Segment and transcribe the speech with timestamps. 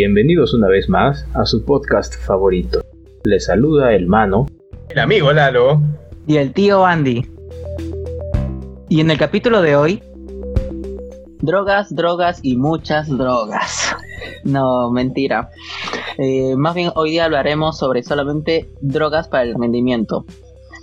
[0.00, 2.84] Bienvenidos una vez más a su podcast favorito.
[3.24, 4.46] Les saluda el mano,
[4.90, 5.82] el amigo Lalo
[6.24, 7.26] y el tío Andy.
[8.88, 10.00] Y en el capítulo de hoy,
[11.40, 13.96] drogas, drogas y muchas drogas.
[14.44, 15.50] No, mentira.
[16.16, 20.24] Eh, más bien hoy día hablaremos sobre solamente drogas para el rendimiento.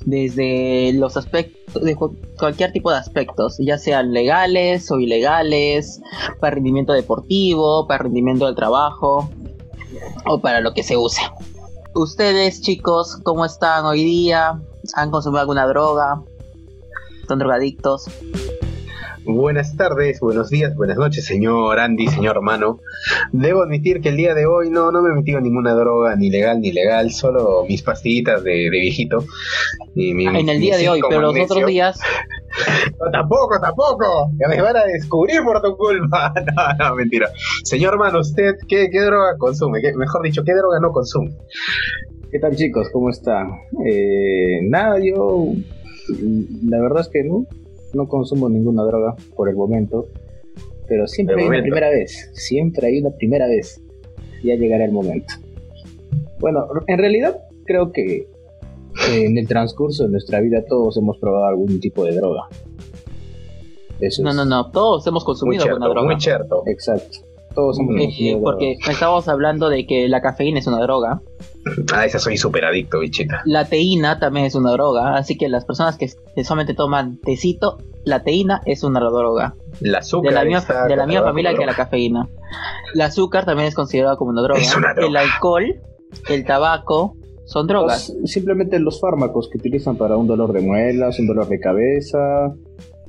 [0.05, 1.96] Desde los aspectos, de
[2.38, 6.02] cualquier tipo de aspectos, ya sean legales o ilegales,
[6.40, 9.30] para rendimiento deportivo, para rendimiento del trabajo
[10.26, 11.22] o para lo que se use.
[11.94, 14.62] Ustedes chicos, ¿cómo están hoy día?
[14.96, 16.22] ¿Han consumido alguna droga?
[17.28, 18.06] ¿Son drogadictos?
[19.28, 22.80] Buenas tardes, buenos días, buenas noches, señor Andy, señor hermano.
[23.32, 26.30] Debo admitir que el día de hoy no, no me he metido ninguna droga, ni
[26.30, 29.24] legal ni legal, solo mis pastillitas de, viejito.
[29.96, 32.00] Y ah, en el día de hoy, pero los otros días.
[32.98, 34.32] No, tampoco, tampoco.
[34.40, 36.34] Ya me van a descubrir por tu culpa.
[36.80, 37.30] No, no, mentira.
[37.66, 39.82] Señor hermano, ¿usted qué, qué droga consume?
[39.98, 41.36] mejor dicho, ¿qué droga no consume?
[42.32, 42.88] ¿Qué tal chicos?
[42.94, 43.50] ¿Cómo están?
[43.86, 45.48] Eh, nada, yo
[46.64, 47.45] la verdad es que no,
[47.96, 50.08] no consumo ninguna droga por el momento,
[50.88, 53.82] pero siempre hay una primera vez, siempre hay una primera vez,
[54.44, 55.34] ya llegará el momento.
[56.40, 58.28] Bueno, en realidad creo que
[59.12, 62.48] en el transcurso de nuestra vida todos hemos probado algún tipo de droga.
[64.20, 66.12] no, no, no, todos hemos consumido alguna droga.
[66.12, 66.64] Muy cierto.
[66.68, 67.25] Exacto.
[67.56, 67.80] Todos
[68.44, 71.22] Porque estábamos hablando de que la cafeína es una droga.
[71.94, 73.42] Ah, esa soy súper adicto, bichita.
[73.45, 76.09] La teína también es una droga, así que las personas que,
[76.44, 79.56] solamente toman tecito, la teína es una droga.
[79.80, 80.31] La azúcar.
[80.31, 82.30] De la misma, de la misma familia que la cafeína.
[82.94, 84.61] El azúcar también es considerado como una droga.
[84.98, 85.81] El alcohol,
[86.30, 88.14] el tabaco, son drogas.
[88.26, 92.53] simplemente los fármacos que utilizan para un dolor de muelas, un dolor de cabeza,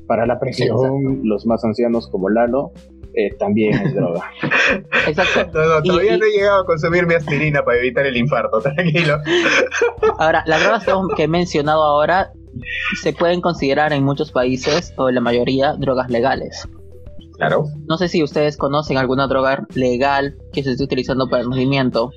[0.06, 2.72] para la presión, los más ancianos como Lalo,
[3.16, 4.30] eh, también es droga.
[5.06, 5.58] Exacto.
[5.82, 9.18] todavía no he llegado a consumir mi aspirina para evitar el infarto, tranquilo.
[10.18, 10.86] Ahora, las drogas
[11.16, 12.30] que he mencionado ahora
[13.02, 16.68] se pueden considerar en muchos países, o en la mayoría, drogas legales.
[17.36, 17.66] Claro.
[17.86, 22.12] No sé si ustedes conocen alguna droga legal que se esté utilizando para el movimiento.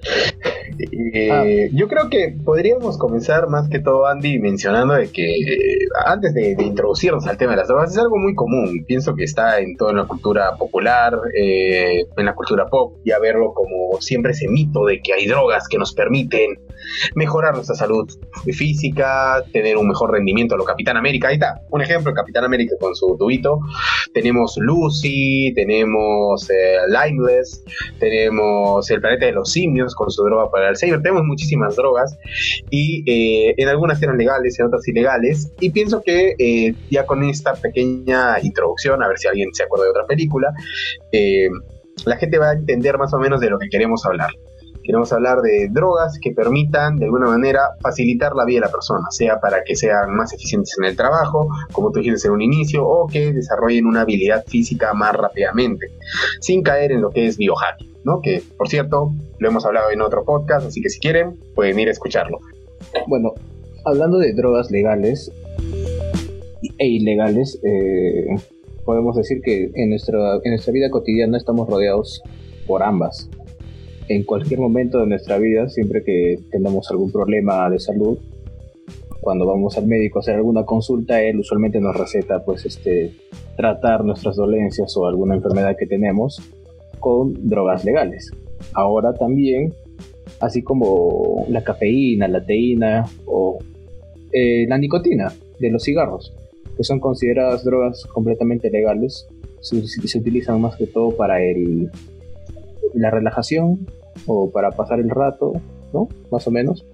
[1.13, 6.33] Eh, yo creo que podríamos comenzar más que todo, Andy, mencionando de que eh, antes
[6.33, 8.85] de, introducirnos al tema de las drogas, es algo muy común.
[8.87, 13.19] Pienso que está en toda la cultura popular, eh, en la cultura pop, y a
[13.19, 16.59] verlo como siempre ese mito de que hay drogas que nos permiten
[17.15, 18.09] mejorar nuestra salud
[18.45, 21.27] física, tener un mejor rendimiento a lo Capitán América.
[21.29, 23.59] Ahí está, un ejemplo, Capitán América con su tubito.
[24.13, 25.08] Tenemos Lucy,
[25.53, 26.47] tenemos
[26.87, 27.63] Limeless,
[27.99, 31.01] tenemos el planeta de los simios con su droga para Alzheimer.
[31.01, 32.17] Tenemos muchísimas drogas
[32.69, 35.51] y eh, en algunas eran legales, en otras ilegales.
[35.59, 39.85] Y pienso que eh, ya con esta pequeña introducción, a ver si alguien se acuerda
[39.85, 40.51] de otra película,
[41.11, 41.49] eh,
[42.05, 44.29] la gente va a entender más o menos de lo que queremos hablar.
[44.89, 49.05] Queremos hablar de drogas que permitan de alguna manera facilitar la vida de la persona,
[49.11, 52.87] sea para que sean más eficientes en el trabajo, como tú dijiste en un inicio,
[52.87, 55.91] o que desarrollen una habilidad física más rápidamente,
[56.41, 57.97] sin caer en lo que es biohacking.
[58.03, 58.19] ¿no?
[58.19, 61.89] Que, por cierto, lo hemos hablado en otro podcast, así que si quieren, pueden ir
[61.89, 62.39] a escucharlo.
[63.05, 63.33] Bueno,
[63.85, 65.31] hablando de drogas legales
[66.79, 68.25] e ilegales, eh,
[68.85, 72.23] podemos decir que en nuestra, en nuestra vida cotidiana estamos rodeados
[72.65, 73.29] por ambas.
[74.09, 78.17] En cualquier momento de nuestra vida, siempre que tenemos algún problema de salud,
[79.21, 83.11] cuando vamos al médico a hacer alguna consulta, él usualmente nos receta pues este
[83.55, 86.41] tratar nuestras dolencias o alguna enfermedad que tenemos
[86.99, 88.31] con drogas legales.
[88.73, 89.75] Ahora también,
[90.39, 93.59] así como la cafeína, la teína o
[94.31, 96.33] eh, la nicotina de los cigarros,
[96.75, 99.27] que son consideradas drogas completamente legales,
[99.61, 99.77] se,
[100.17, 101.91] utilizan más que todo para el,
[102.95, 103.85] la relajación
[104.25, 105.53] o para pasar el rato,
[105.93, 106.07] ¿no?
[106.31, 106.85] Más o menos.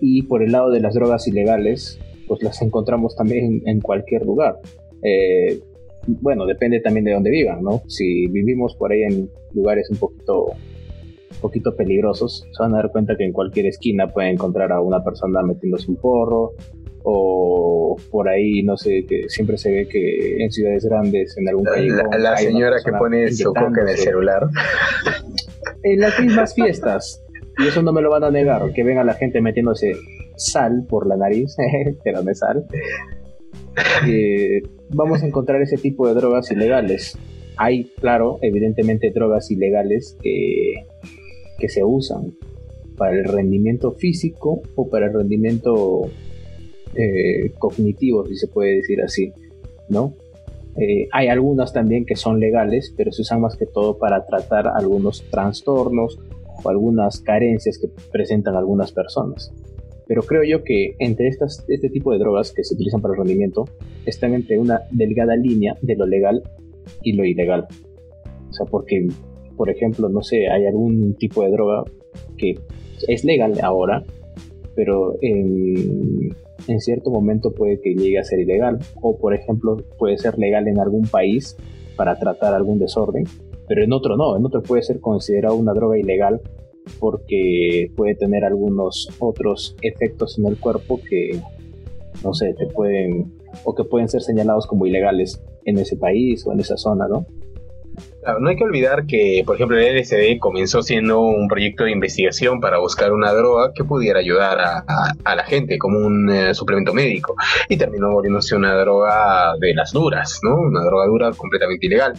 [0.00, 4.56] Y por el lado de las drogas ilegales, pues las encontramos también en cualquier lugar.
[5.02, 5.60] Eh,
[6.06, 7.82] bueno, depende también de dónde vivan, ¿no?
[7.86, 10.46] Si vivimos por ahí en lugares un poquito,
[11.40, 15.04] poquito peligrosos, se van a dar cuenta que en cualquier esquina pueden encontrar a una
[15.04, 16.54] persona metiéndose un porro,
[17.04, 21.64] o por ahí, no sé, que siempre se ve que en ciudades grandes, en algún
[21.64, 21.92] país.
[22.18, 24.48] La, señora que pone su coca en el celular.
[25.82, 27.22] En las mismas fiestas,
[27.58, 29.96] y eso no me lo van a negar, que venga la gente metiéndose
[30.36, 31.56] sal por la nariz,
[32.04, 32.64] pero no sal.
[34.06, 37.18] Eh, vamos a encontrar ese tipo de drogas ilegales.
[37.56, 40.86] Hay, claro, evidentemente drogas ilegales que,
[41.58, 42.32] que se usan
[42.96, 46.10] para el rendimiento físico o para el rendimiento
[46.94, 49.32] eh, cognitivo, si se puede decir así,
[49.88, 50.14] ¿no?
[50.76, 54.68] Eh, hay algunas también que son legales, pero se usan más que todo para tratar
[54.68, 56.18] algunos trastornos
[56.64, 59.52] o algunas carencias que presentan algunas personas.
[60.06, 63.18] Pero creo yo que entre estas, este tipo de drogas que se utilizan para el
[63.18, 63.64] rendimiento
[64.06, 66.42] están entre una delgada línea de lo legal
[67.02, 67.66] y lo ilegal.
[68.50, 69.08] O sea, porque,
[69.56, 71.84] por ejemplo, no sé, hay algún tipo de droga
[72.36, 72.58] que
[73.08, 74.04] es legal ahora,
[74.74, 76.34] pero en,
[76.66, 78.78] en cierto momento puede que llegue a ser ilegal.
[79.00, 81.56] O, por ejemplo, puede ser legal en algún país
[81.96, 83.24] para tratar algún desorden,
[83.68, 84.36] pero en otro no.
[84.36, 86.40] En otro puede ser considerado una droga ilegal
[86.98, 91.40] porque puede tener algunos otros efectos en el cuerpo que,
[92.24, 93.32] no sé, te pueden,
[93.64, 97.26] o que pueden ser señalados como ilegales en ese país o en esa zona, ¿no?
[98.40, 102.60] No hay que olvidar que, por ejemplo, el LSD comenzó siendo un proyecto de investigación
[102.60, 107.34] para buscar una droga que pudiera ayudar a, la gente como un eh, suplemento médico
[107.68, 110.54] y terminó volviéndose una droga de las duras, ¿no?
[110.56, 112.12] Una droga dura completamente ilegal.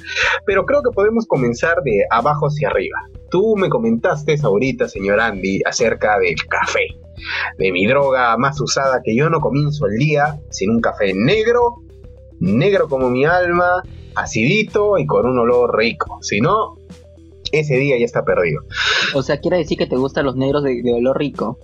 [0.45, 2.97] Pero creo que podemos comenzar de abajo hacia arriba.
[3.29, 6.87] Tú me comentaste ahorita, señor Andy, acerca del café,
[7.57, 11.75] de mi droga más usada que yo no comienzo el día sin un café negro,
[12.39, 13.83] negro como mi alma,
[14.15, 16.19] acidito y con un olor rico.
[16.21, 16.77] Si no,
[17.51, 18.61] ese día ya está perdido.
[19.13, 21.59] O sea, quiere decir que te gustan los negros de, olor rico.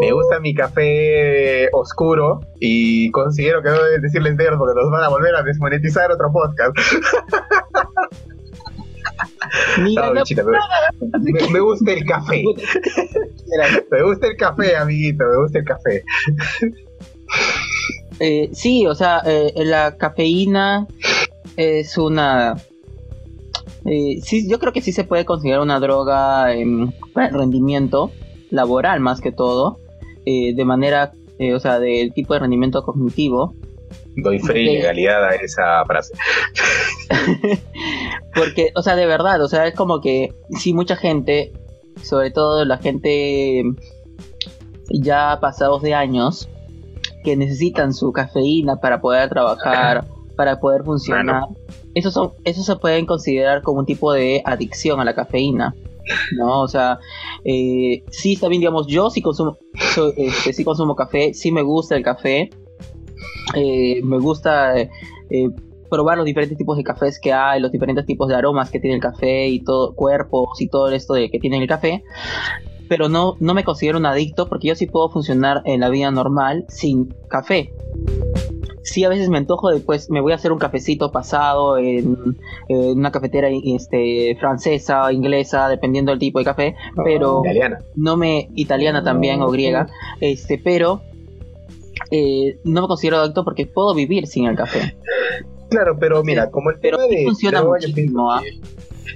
[0.00, 5.04] Me gusta mi café oscuro y considero que no deben decirles negros porque nos van
[5.04, 6.76] a volver a desmonetizar otro podcast.
[9.78, 12.42] me, gusta el café.
[13.90, 16.04] me gusta el café, amiguito, me gusta el café.
[18.20, 20.86] Eh, sí, o sea, eh, la cafeína
[21.58, 22.54] es una...
[23.84, 28.12] Eh, sí, yo creo que sí se puede considerar una droga en rendimiento
[28.50, 29.78] laboral más que todo,
[30.24, 31.12] de manera,
[31.54, 33.54] o sea, del tipo de rendimiento cognitivo.
[34.16, 36.14] Doy fe y legalidad a esa frase.
[38.34, 41.52] Porque, o sea, de verdad, o sea, es como que si mucha gente,
[42.02, 43.64] sobre todo la gente
[44.90, 46.48] ya pasados de años,
[47.24, 50.06] que necesitan su cafeína para poder trabajar,
[50.38, 51.48] para poder funcionar.
[51.94, 55.74] Esos, son, esos se pueden considerar como un tipo de adicción a la cafeína.
[56.36, 56.62] ¿no?
[56.62, 57.00] O sea,
[57.44, 59.58] eh, sí, también, digamos, yo sí consumo,
[60.16, 62.50] este, sí consumo café, sí me gusta el café,
[63.56, 64.88] eh, me gusta eh,
[65.90, 68.94] probar los diferentes tipos de cafés que hay, los diferentes tipos de aromas que tiene
[68.94, 72.04] el café y todo, cuerpos y todo esto de que tiene el café,
[72.88, 76.12] pero no, no me considero un adicto porque yo sí puedo funcionar en la vida
[76.12, 77.72] normal sin café.
[78.88, 82.36] Sí, a veces me antojo después, me voy a hacer un cafecito pasado en,
[82.68, 87.78] una cafetera este, francesa o inglesa, dependiendo del tipo de café, oh, pero italiana.
[87.96, 89.88] no me italiana también o griega,
[90.20, 91.02] este, pero
[92.10, 94.96] eh, no me considero adicto porque puedo vivir sin el café.
[95.68, 98.32] Claro, pero mira, como el pero de funciona muchísimo.
[98.32, 98.42] ¿ah?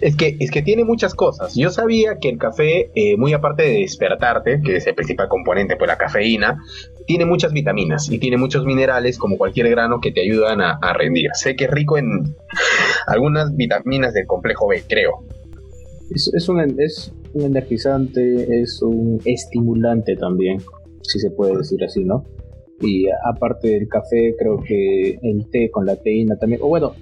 [0.00, 1.54] Es que, es que tiene muchas cosas.
[1.54, 5.76] Yo sabía que el café, eh, muy aparte de despertarte, que es el principal componente,
[5.76, 6.58] pues la cafeína,
[7.06, 11.30] tiene muchas vitaminas y tiene muchos minerales, como cualquier grano, que te ayudan a, rendir.
[11.34, 12.34] Sé que es rico en
[13.06, 15.24] algunas vitaminas del complejo B, creo.
[16.10, 20.58] Es, un, es un energizante, es un estimulante también,
[21.02, 22.24] si se puede decir así, ¿no?
[22.80, 26.94] Y aparte del café, creo que el té con la teína también, o bueno,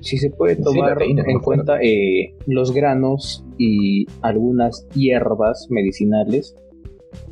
[0.00, 6.56] si se puede tomar en cuenta eh, los granos y algunas hierbas medicinales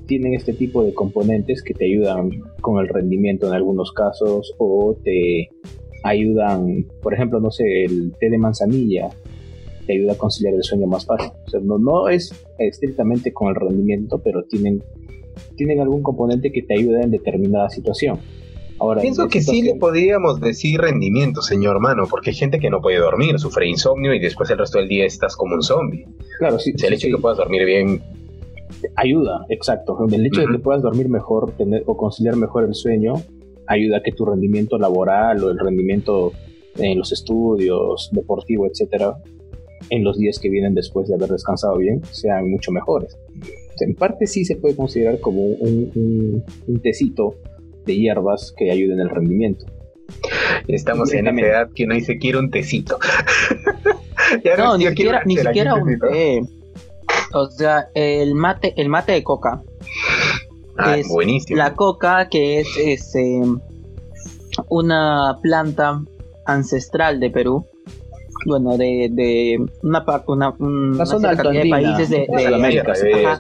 [0.07, 4.97] tienen este tipo de componentes que te ayudan con el rendimiento en algunos casos o
[5.05, 5.51] te
[6.03, 9.09] ayudan, por ejemplo, no sé, el té de manzanilla
[9.87, 11.31] te ayuda a conciliar el sueño más fácil.
[11.47, 14.83] O sea, no, no es estrictamente con el rendimiento, pero tienen,
[15.57, 18.19] tienen algún componente que te ayuda en determinada situación.
[19.01, 22.99] Pienso que sí le podríamos decir rendimiento, señor mano, porque hay gente que no puede
[22.99, 26.07] dormir, sufre insomnio y después el resto del día estás como un zombie.
[26.39, 26.73] Claro, sí.
[26.83, 28.01] el hecho de que puedas dormir bien.
[28.95, 29.99] Ayuda, exacto.
[30.11, 33.15] El hecho de que puedas dormir mejor tener, o conciliar mejor el sueño
[33.67, 36.33] ayuda a que tu rendimiento laboral o el rendimiento
[36.77, 39.17] en los estudios, deportivo, etcétera,
[39.91, 43.19] en los días que vienen después de haber descansado bien, sean mucho mejores.
[43.81, 47.35] en parte sí se puede considerar como un, un, un tecito
[47.89, 49.67] de hierbas que ayuden el rendimiento.
[50.69, 52.99] Estamos en esa edad que no dice quiero un tecito.
[54.59, 56.43] no, ni siquiera, ni siquiera un té.
[57.33, 59.63] O sea, el mate, el mate de coca.
[60.77, 61.59] Ah, es buenísimo.
[61.59, 63.43] La coca, que es este,
[64.69, 66.03] una planta
[66.47, 67.67] ancestral de Perú.
[68.47, 72.93] Bueno, de, de una, una, una zona de países de, de, América,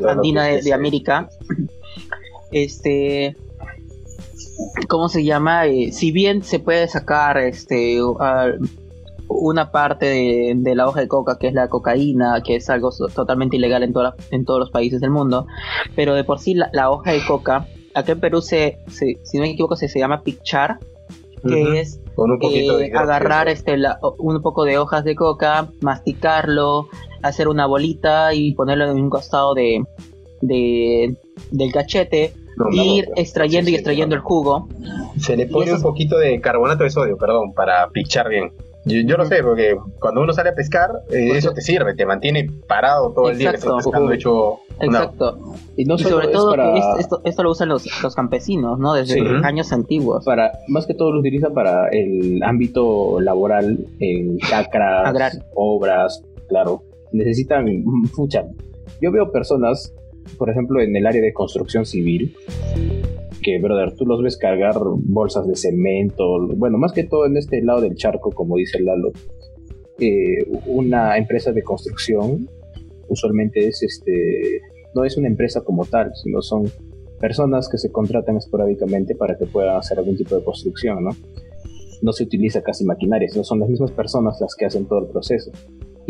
[0.09, 1.29] andina de, de América.
[2.51, 3.37] Este
[4.89, 5.67] ¿cómo se llama?
[5.67, 8.01] Eh, si bien se puede sacar este
[9.31, 13.57] una parte de, la hoja de coca, que es la cocaína, que es algo totalmente
[13.57, 13.93] ilegal en,
[14.31, 15.47] en todos los países del mundo,
[15.95, 19.51] pero de por sí la, hoja de coca, acá en Perú, se, si no me
[19.51, 20.79] equivoco, se, se llama pichar,
[21.47, 22.01] que es
[22.43, 23.77] eh, agarrar este,
[24.19, 26.89] un poco de hojas de coca, masticarlo,
[27.23, 29.85] hacer una bolita y ponerlo en un costado de,
[30.41, 32.33] del cachete,
[32.73, 34.69] ir extrayendo y extrayendo el jugo.
[35.19, 38.53] Se le pone un poquito de carbonato de sodio, perdón, para pichar bien.
[38.85, 42.51] Yo, lo sé, porque cuando uno sale a pescar, eh, eso te sirve, te mantiene
[42.67, 44.61] parado todo el día que estás pescando hecho.
[44.81, 45.55] Exacto.
[45.77, 46.55] Y, no sobre todo
[46.99, 48.95] esto, esto, lo usan los, los campesinos, ¿no?
[48.95, 50.25] Desde años antiguos.
[50.25, 56.83] Para, más que todo lo utilizan para el ámbito laboral, en chacras, obras, claro.
[57.13, 57.67] Necesitan,
[58.17, 58.45] mucha.
[59.01, 59.93] Yo veo personas,
[60.37, 62.35] por ejemplo, en el área de construcción civil,
[63.43, 67.63] que, brother, tú los ves cargar bolsas de cemento, bueno, más que todo en este
[67.63, 69.13] lado del charco, como dice Lalo,
[70.01, 72.49] eh, una empresa de construcción
[73.09, 74.61] usualmente es este,
[74.95, 76.71] no es una empresa como tal, sino son
[77.21, 81.11] personas que se contratan esporádicamente para que puedan hacer algún tipo de construcción, ¿no?
[82.01, 85.07] No se utiliza casi maquinaria, sino son las mismas personas las que hacen todo el
[85.07, 85.51] proceso.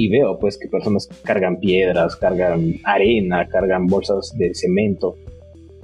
[0.01, 5.17] Y veo pues que personas cargan piedras, cargan arena, cargan bolsas de cemento,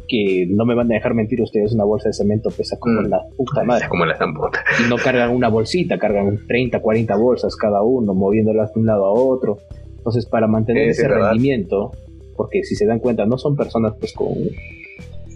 [0.07, 3.07] que no me van a dejar mentir ustedes, una bolsa de cemento pesa como mm.
[3.07, 3.89] la puta madre.
[3.89, 4.63] Como la zampota.
[4.85, 9.07] Y no cargan una bolsita, cargan 30, 40 bolsas cada uno, moviéndolas de un lado
[9.07, 9.59] a otro.
[9.97, 11.91] Entonces, para mantener ese rendimiento,
[12.37, 14.35] porque si se dan cuenta, no son personas pues con,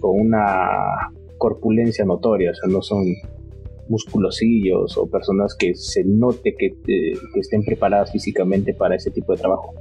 [0.01, 3.05] con una corpulencia notoria, o sea, no son
[3.89, 9.39] musculosillos o personas que se note que, que estén preparadas físicamente para ese tipo de
[9.39, 9.75] trabajo.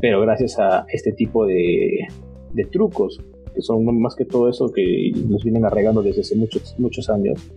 [0.00, 2.06] Pero gracias a este tipo de,
[2.52, 3.20] de trucos,
[3.54, 7.50] que son más que todo eso que nos vienen arreglando desde hace muchos, muchos años,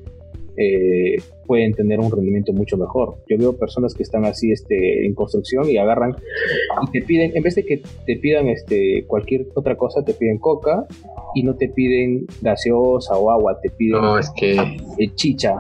[0.55, 1.15] eh,
[1.47, 3.15] pueden tener un rendimiento mucho mejor.
[3.27, 6.15] Yo veo personas que están así este, en construcción y agarran
[6.83, 10.37] y te piden, en vez de que te pidan este, cualquier otra cosa, te piden
[10.37, 10.85] coca
[11.35, 14.53] y no te piden gaseosa o agua, te piden es que...
[14.97, 15.55] Eh, chicha.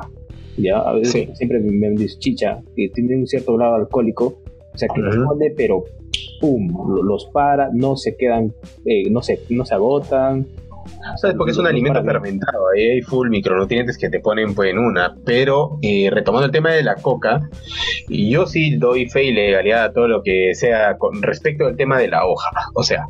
[0.57, 4.37] Ya, a veces siempre me dicen chicha, que tiene un cierto grado alcohólico,
[4.73, 5.83] o sea que responde, pero
[6.39, 6.67] pum,
[7.03, 8.53] los para, no se quedan,
[8.85, 10.45] eh, no, se, no se agotan.
[11.17, 11.35] ¿Sabes?
[11.37, 15.15] Porque es un alimento fermentado, ahí hay full micronutrientes que te ponen pues, en una.
[15.25, 17.49] Pero eh, retomando el tema de la coca,
[18.07, 21.97] yo sí doy fe y legalidad a todo lo que sea con respecto al tema
[21.99, 22.49] de la hoja.
[22.75, 23.05] O sea,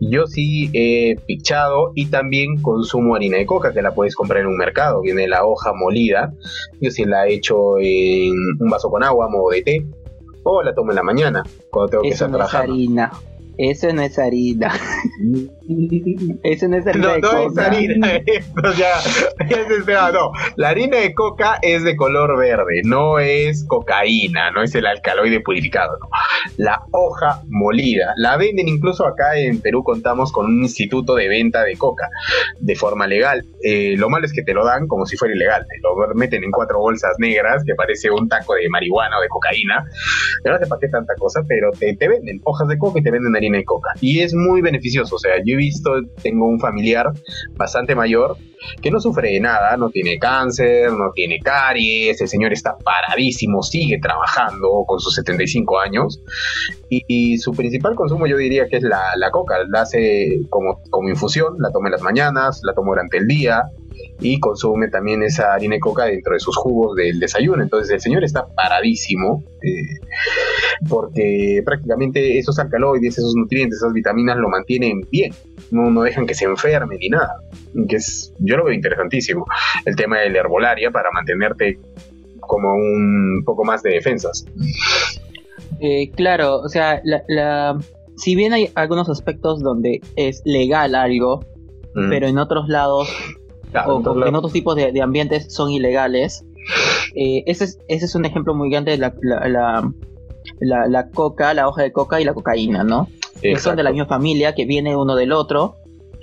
[0.00, 4.48] yo sí he pichado y también consumo harina de coca, que la puedes comprar en
[4.48, 5.00] un mercado.
[5.02, 6.32] Viene la hoja molida.
[6.80, 9.86] Yo sí la he hecho en un vaso con agua, modo de té
[10.48, 13.10] o la tomo en la mañana, cuando tengo que estar no harina.
[13.58, 14.68] Eso no es harina.
[16.42, 17.18] Eso no es harina.
[17.18, 18.20] No, no es harina.
[20.12, 20.32] no.
[20.56, 25.40] La harina de coca es de color verde, no es cocaína, no es el alcaloide
[25.40, 25.98] purificado.
[26.58, 28.12] La hoja molida.
[28.16, 32.10] La venden incluso acá en Perú, contamos con un instituto de venta de coca
[32.60, 33.44] de forma legal.
[33.62, 35.66] Eh, lo malo es que te lo dan como si fuera ilegal.
[35.68, 39.28] Te lo meten en cuatro bolsas negras que parece un taco de marihuana o de
[39.28, 39.84] cocaína.
[40.44, 43.10] no sé para qué tanta cosa, pero te, te venden hojas de coca y te
[43.10, 43.90] venden harina de coca.
[44.00, 45.16] Y es muy beneficioso.
[45.16, 45.90] O sea, yo he visto,
[46.22, 47.12] tengo un familiar
[47.56, 48.36] bastante mayor
[48.82, 53.62] que no sufre de nada, no tiene cáncer, no tiene caries, el señor está paradísimo,
[53.62, 56.20] sigue trabajando con sus 75 años.
[56.88, 59.56] Y, su principal consumo yo diría que es la, la coca.
[59.68, 63.62] La hace como, como infusión, la toma en las mañanas, la toma durante el día
[64.20, 67.62] y consume también esa harina de coca dentro de sus jugos del desayuno.
[67.62, 70.06] Entonces el señor está paradísimo eh,
[70.88, 75.32] porque prácticamente esos alcaloides, esos nutrientes, esas vitaminas lo mantienen bien,
[75.70, 77.36] no, no dejan que se enferme ni nada.
[77.88, 79.44] Que es, yo lo veo interesantísimo.
[79.84, 81.78] El tema de la herbolaria para mantenerte
[82.40, 84.46] como un poco más de defensas.
[85.80, 87.76] Eh, claro, o sea, la,
[88.16, 91.44] si bien hay algunos aspectos donde es legal algo,
[92.10, 93.08] pero en otros lados
[93.86, 96.44] o en otros tipos de, ambientes son ilegales.
[97.14, 99.14] Eh, ese, es, ese es un ejemplo muy grande de la,
[100.60, 103.08] la, la, coca, la hoja de coca y la cocaína, ¿no?
[103.40, 105.76] Que son de la misma familia, que viene uno del otro.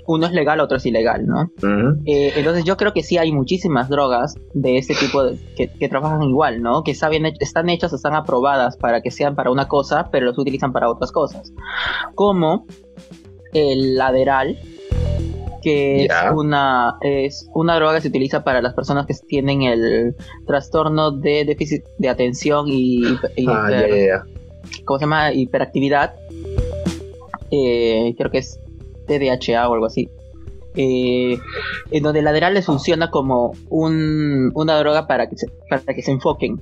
[0.06, 1.50] Uno es legal, otro es ilegal, ¿no?
[2.04, 5.22] Eh, entonces yo creo que sí hay muchísimas drogas de este tipo
[5.56, 6.82] que, trabajan igual, ¿no?
[6.82, 10.72] Que están, están hechas, están aprobadas para que sean para una cosa, pero los utilizan
[10.72, 11.54] para otras cosas.
[12.14, 12.66] Como
[13.54, 14.58] el lateral,
[15.64, 20.14] que es una es una droga que se utiliza para las personas que tienen el
[20.46, 23.02] trastorno de déficit de atención y,
[23.48, 24.22] ah,
[24.84, 25.32] ¿cómo se llama?
[25.32, 26.14] hiperactividad
[27.50, 28.60] eh, creo que es
[29.06, 30.10] TDHA o algo así
[30.76, 31.38] eh,
[31.90, 36.02] en donde el Adderall les funciona como un, una droga para que, se, para que
[36.02, 36.60] se enfoquen.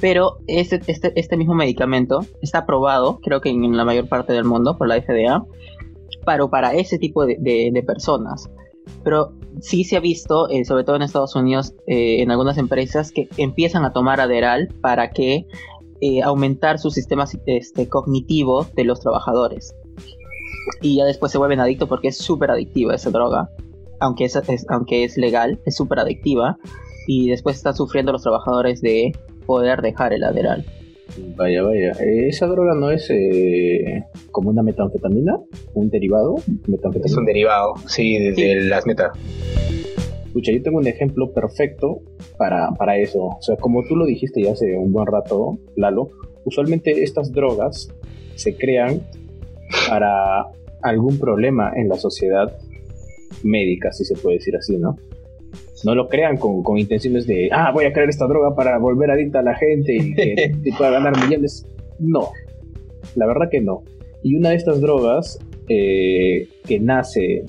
[0.00, 4.44] Pero este, este, este mismo medicamento está aprobado, creo que en la mayor parte del
[4.44, 5.44] mundo, por la FDA,
[6.28, 8.50] para, para ese tipo de, de, personas.
[9.02, 9.32] Pero
[9.62, 13.30] sí se ha visto, eh, sobre todo en Estados Unidos, eh, en algunas empresas que
[13.38, 15.46] empiezan a tomar Adderall para que
[16.02, 19.74] eh, aumentar su sistema este, cognitivo de los trabajadores
[20.82, 23.48] y ya después se vuelven adictos porque es súper adictiva esa droga.
[24.00, 26.58] Aunque es, aunque es legal, es súper adictiva.
[27.06, 29.12] Y después están sufriendo los trabajadores de
[29.46, 30.66] poder dejar el lateral.
[31.38, 31.92] Vaya, vaya.
[32.02, 33.10] ¿Esa droga no es
[34.30, 35.38] como una metanfetamina?
[35.74, 36.36] ¿Un derivado?
[37.04, 39.12] Es un derivado, sí, de, las meta.
[40.26, 42.00] Escucha, yo tengo un ejemplo perfecto
[42.36, 43.24] para, para eso.
[43.24, 46.10] O sea, como tú lo dijiste ya hace un buen rato, Lalo,
[46.44, 47.88] usualmente estas drogas
[48.34, 49.02] se crean
[49.88, 50.46] para
[50.82, 52.56] algún problema en la sociedad
[53.42, 54.96] médica, si se puede decir así, ¿no?
[55.84, 59.40] No lo crean con, intenciones de, ah, voy a crear esta droga para volver adicta
[59.40, 61.66] a la gente y que, pueda ganar millones.
[61.98, 62.30] No,
[63.14, 63.84] la verdad que no.
[64.22, 67.44] Y una de estas drogas eh, que nace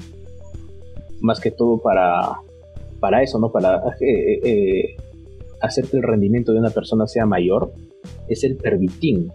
[1.22, 2.42] más que todo para,
[3.00, 3.52] para eso, ¿no?
[3.52, 4.96] Para eh, eh,
[5.62, 7.72] hacer que el rendimiento de una persona sea mayor,
[8.28, 9.32] es el pervitin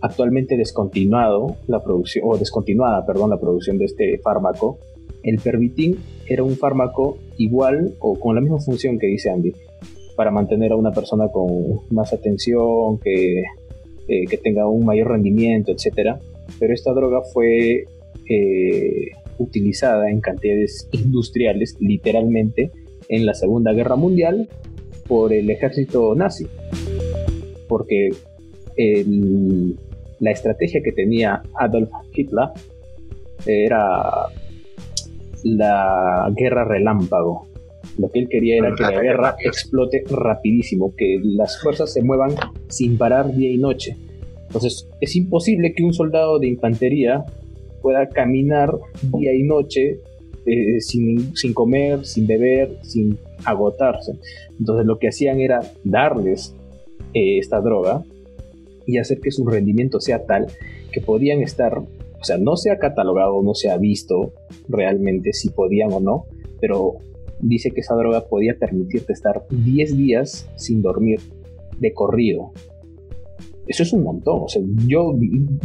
[0.00, 4.78] actualmente descontinuado la producción, o descontinuada, perdón, la producción de este fármaco.
[5.22, 9.52] El Pervitin era un fármaco igual o con la misma función que dice Andy,
[10.16, 11.46] para mantener a una persona con
[11.90, 13.44] más atención, que,
[14.08, 16.18] que tenga un mayor rendimiento, etc.
[16.58, 17.84] Pero esta droga fue
[18.28, 22.70] eh, utilizada en cantidades industriales, literalmente,
[23.08, 24.48] en la Segunda Guerra Mundial
[25.06, 26.46] por el ejército nazi.
[27.68, 28.10] Porque
[28.76, 29.76] el,
[30.20, 32.48] la estrategia que tenía Adolf Hitler
[33.46, 34.28] era
[35.44, 37.48] la guerra relámpago.
[37.98, 42.34] Lo que él quería era que la guerra explote rapidísimo, que las fuerzas se muevan
[42.68, 43.96] sin parar día y noche.
[44.52, 47.24] Entonces es imposible que un soldado de infantería
[47.80, 50.00] pueda caminar día y noche
[50.44, 54.12] eh, sin, comer, sin beber, sin agotarse.
[54.58, 56.54] Entonces lo que hacían era darles
[57.14, 58.04] eh, esta droga
[58.86, 60.48] y hacer que su rendimiento sea tal
[60.92, 64.34] que podían estar, o sea, no se ha catalogado, no se ha visto
[64.68, 66.26] realmente si podían o no,
[66.60, 66.96] pero
[67.40, 71.20] dice que esa droga podía permitirte estar 10 días sin dormir
[71.78, 72.52] de corrido.
[73.66, 75.12] Eso es un montón, o sea, yo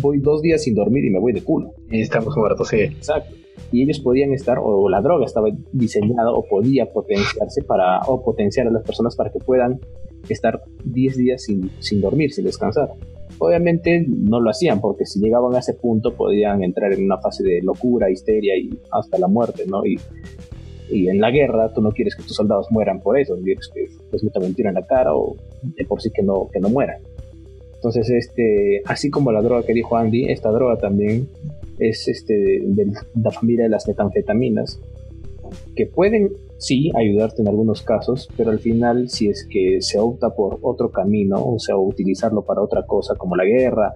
[0.01, 1.73] voy dos días sin dormir y me voy de culo.
[1.89, 2.77] Y estamos muertos, sí.
[2.81, 3.35] Exacto.
[3.71, 8.67] Y ellos podían estar, o la droga estaba diseñada o podía potenciarse para, o potenciar
[8.67, 9.79] a las personas para que puedan
[10.29, 12.91] estar 10 días sin, sin dormir, sin descansar.
[13.39, 17.43] Obviamente no lo hacían porque si llegaban a ese punto podían entrar en una fase
[17.43, 19.85] de locura, histeria y hasta la muerte, ¿no?
[19.85, 19.99] Y,
[20.89, 23.87] y en la guerra tú no quieres que tus soldados mueran por eso, quieres que
[24.11, 27.01] les metan mentira en la cara o de por sí que no, que no mueran.
[27.77, 31.27] Entonces, este, así como la droga que dijo Andy, esta droga también
[31.79, 34.79] es este, de la familia de las metanfetaminas,
[35.75, 40.31] que pueden sí ayudarte en algunos casos, pero al final si es que se opta
[40.31, 43.93] por otro camino, o sea, utilizarlo para otra cosa como la guerra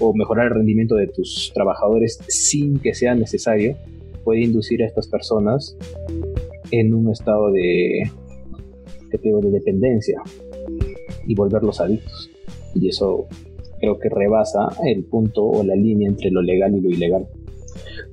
[0.00, 3.76] o mejorar el rendimiento de tus trabajadores sin que sea necesario,
[4.22, 5.76] puede inducir a estas personas
[6.70, 8.02] en un estado de,
[9.10, 10.22] de dependencia
[11.26, 12.30] y volverlos adictos.
[12.74, 13.26] Y eso
[13.80, 17.26] creo que rebasa el punto o la línea entre lo legal y lo ilegal.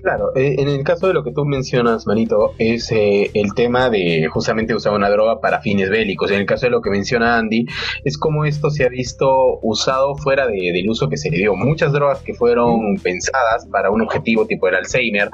[0.01, 3.89] Claro, eh, en el caso de lo que tú mencionas, Manito, es eh, el tema
[3.91, 6.31] de justamente usar una droga para fines bélicos.
[6.31, 7.67] En el caso de lo que menciona Andy,
[8.03, 11.55] es como esto se ha visto usado fuera del uso que se le dio.
[11.55, 15.29] Muchas drogas que fueron pensadas para un objetivo tipo el Alzheimer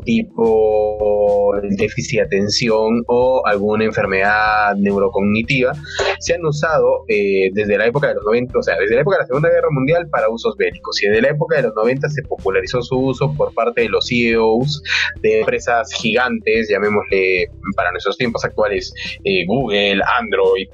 [0.00, 5.72] tipo el déficit de atención o alguna enfermedad neurocognitiva,
[6.18, 9.16] se han usado eh, desde la época de los 90, o sea, desde la época
[9.16, 11.02] de la Segunda Guerra Mundial para usos bélicos.
[11.02, 14.06] Y desde la época de los 90 se popularizó su uso por parte de los
[14.08, 14.82] CEOs
[15.22, 18.92] de empresas gigantes, llamémosle para nuestros tiempos actuales,
[19.24, 20.68] eh, Google, Android,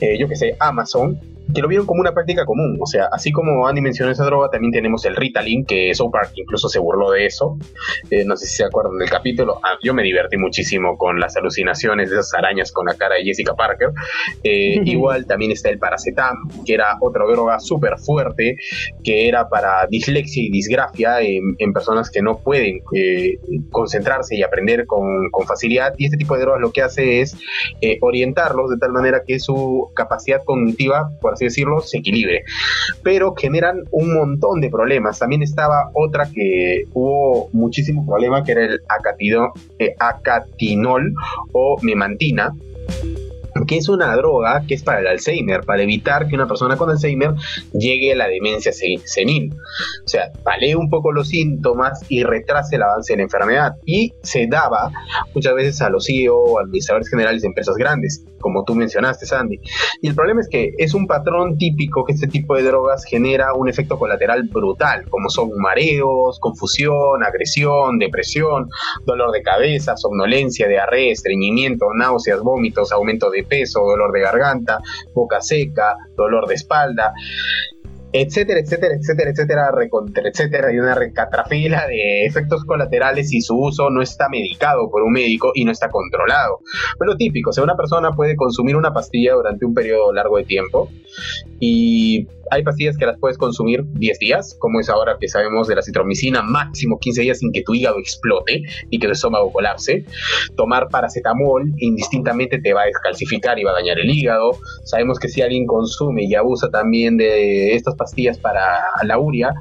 [0.00, 1.18] eh, yo que sé, Amazon,
[1.54, 2.76] que lo vieron como una práctica común.
[2.80, 6.32] O sea, así como Andy mencionó esa droga, también tenemos el Ritalin, que South Park
[6.34, 7.56] incluso se burló de eso.
[8.10, 9.60] Eh, no sé si se acuerdan del capítulo.
[9.62, 13.24] Ah, yo me divertí muchísimo con las alucinaciones de esas arañas con la cara de
[13.24, 13.90] Jessica Parker.
[14.42, 18.56] Eh, igual también está el Paracetam, que era otra droga súper fuerte,
[19.04, 23.38] que era para dislexia y disgrafia en, personas que no pueden eh,
[23.70, 25.94] concentrarse y aprender con, con, facilidad.
[25.98, 27.36] Y este tipo de drogas lo que hace es
[28.00, 32.42] orientarlos de tal manera que su capacidad cognitiva, por así decirlo, se equilibre.
[33.02, 35.18] Pero generan un montón de problemas.
[35.18, 38.80] También estaba otra que hubo muchísimo problema, que era el
[39.78, 41.14] eh, acatinol
[41.52, 42.52] o memantina
[43.64, 46.90] que es una droga que es para el Alzheimer, para evitar que una persona con
[46.90, 47.34] Alzheimer
[47.72, 49.54] llegue a la demencia senil.
[50.04, 53.72] O sea, palea un poco los síntomas y retrase el avance de la enfermedad.
[53.84, 54.90] Y se daba
[55.34, 59.60] muchas veces a los CEO administradores generales de empresas grandes, como tú mencionaste, Sandy.
[60.02, 63.54] Y el problema es que es un patrón típico que este tipo de drogas genera
[63.54, 68.68] un efecto colateral brutal, como son mareos, confusión, agresión, depresión,
[69.04, 74.78] dolor de cabeza, somnolencia, diarrea, estreñimiento, náuseas, vómitos, aumento de peso, dolor de garganta,
[75.14, 77.12] boca seca, dolor de espalda,
[78.20, 83.90] etcétera, etcétera, etcétera, etcétera, recontra, etcétera, y una recatrafila de efectos colaterales si su uso
[83.90, 86.60] no está medicado por un médico y no está controlado.
[86.98, 90.44] Pero típico, o sea, una persona puede consumir una pastilla durante un periodo largo de
[90.44, 90.88] tiempo
[91.60, 95.74] y hay pastillas que las puedes consumir 10 días, como es ahora que sabemos de
[95.74, 100.04] la citromicina, máximo 15 días sin que tu hígado explote y que tu estómago colapse.
[100.56, 104.52] Tomar paracetamol indistintamente te va a descalcificar y va a dañar el hígado.
[104.84, 108.05] Sabemos que si alguien consume y abusa también de estas pastillas
[108.38, 108.62] para
[109.02, 109.54] la uria,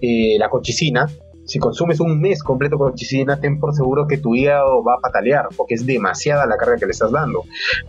[0.00, 1.06] eh, la cochicina,
[1.44, 5.00] si consumes un mes completo con chisina, ten por seguro que tu hígado va a
[5.00, 7.42] patalear, porque es demasiada la carga que le estás dando.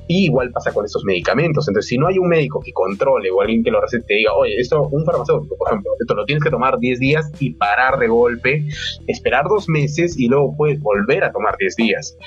[0.08, 1.68] Y igual pasa con estos medicamentos.
[1.68, 4.34] Entonces, si no hay un médico que controle o alguien que lo recete te diga,
[4.34, 7.98] oye, esto, un farmacéutico, por ejemplo, esto lo tienes que tomar 10 días y parar
[7.98, 8.66] de golpe,
[9.08, 12.18] esperar dos meses y luego puedes volver a tomar 10 días.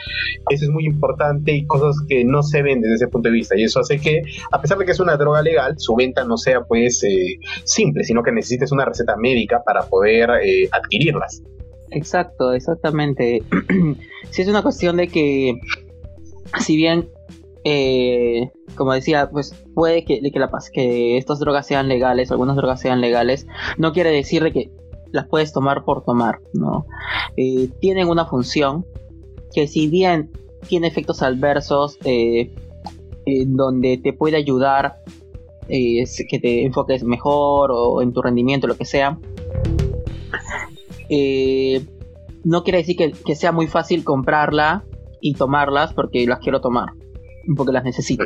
[0.51, 3.57] Eso es muy importante y cosas que no se ven desde ese punto de vista.
[3.57, 6.37] Y eso hace que, a pesar de que es una droga legal, su venta no
[6.37, 11.18] sea pues eh, simple, sino que necesites una receta médica para poder eh, adquirirla.
[11.91, 13.43] Exacto, exactamente.
[14.31, 15.59] Si es una cuestión de que,
[16.61, 17.09] si bien,
[17.65, 22.79] eh, como decía, pues puede que, que, la, que estas drogas sean legales, algunas drogas
[22.79, 23.47] sean legales,
[23.79, 24.71] no quiere decir de que
[25.11, 26.85] las puedes tomar por tomar, ¿no?
[27.39, 28.85] Eh, tienen una función
[29.55, 30.31] que si bien
[30.69, 32.53] tiene efectos adversos, eh,
[33.47, 34.97] donde te puede ayudar
[35.69, 39.19] que te enfoques mejor o en tu rendimiento, lo que sea,
[41.09, 41.87] eh,
[42.45, 44.85] no quiere decir que, sea muy fácil comprarla
[45.21, 46.91] y tomarlas porque las quiero tomar,
[47.57, 48.25] porque las necesito.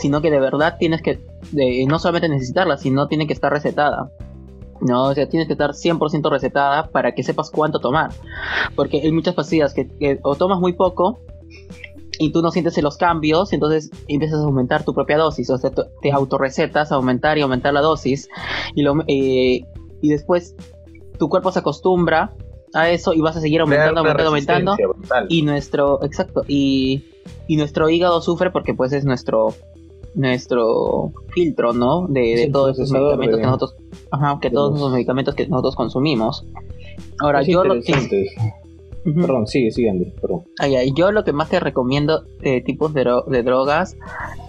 [0.00, 1.20] Sino que de verdad tienes que,
[1.86, 4.10] no solamente necesitarlas, sino tiene que estar recetada.
[4.80, 8.10] No, o sea, tienes que estar 100% recetada para que sepas cuánto tomar.
[8.76, 11.18] Porque hay muchas pastillas que, o tomas muy poco
[12.20, 15.70] y tú no sientes los cambios, entonces empiezas a aumentar tu propia dosis, o sea,
[16.02, 18.28] te autorrecetas a aumentar y aumentar la dosis
[18.74, 19.62] y, lo, eh,
[20.00, 20.56] y después
[21.18, 22.34] tu cuerpo se acostumbra
[22.74, 24.76] a eso y vas a seguir aumentando, aumentando, aumentando.
[25.28, 27.04] Y nuestro, exacto, y,
[27.46, 29.54] y, nuestro hígado sufre porque pues es nuestro
[30.14, 32.06] nuestro filtro, ¿no?
[32.08, 33.76] De, todos esos medicamentos que nosotros,
[34.10, 36.44] ajá, que todos esos medicamentos que nosotros consumimos.
[37.20, 38.26] Ahora, yo lo que...
[39.04, 40.44] Perdón, sigue, sigue Andy, perdón.
[40.94, 43.96] yo lo que más te recomiendo de tipos de, de drogas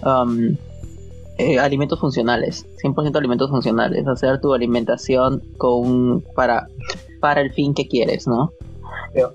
[0.04, 0.56] um,
[1.40, 6.68] eh, alimentos funcionales, 100% alimentos funcionales, hacer tu alimentación con para,
[7.20, 8.52] para el fin que quieres, ¿no?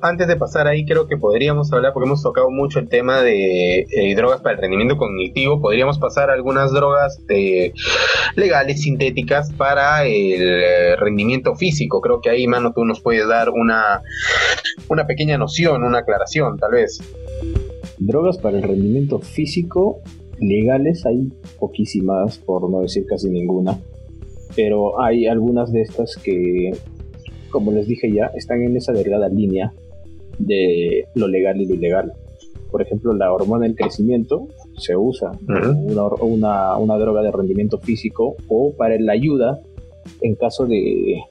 [0.02, 3.80] antes de pasar ahí, creo que podríamos hablar, porque hemos tocado mucho el tema de
[3.80, 7.74] eh, drogas para el rendimiento cognitivo, podríamos pasar a algunas drogas eh,
[8.36, 12.02] legales, sintéticas, para el rendimiento físico.
[12.02, 14.02] Creo que ahí, mano, tú nos puedes dar una,
[14.88, 17.02] una pequeña noción, una aclaración, tal vez.
[17.98, 20.02] Drogas para el rendimiento físico
[20.40, 23.80] legales hay poquísimas, por no decir casi ninguna,
[24.56, 26.72] pero hay algunas de estas que,
[27.50, 29.74] como les dije ya, están en esa delgada línea
[30.40, 32.14] de lo legal y lo ilegal.
[32.72, 35.32] Por ejemplo, la hormona del crecimiento se usa
[36.22, 39.62] una, una, droga de rendimiento físico o para la ayuda
[40.22, 41.22] en caso de,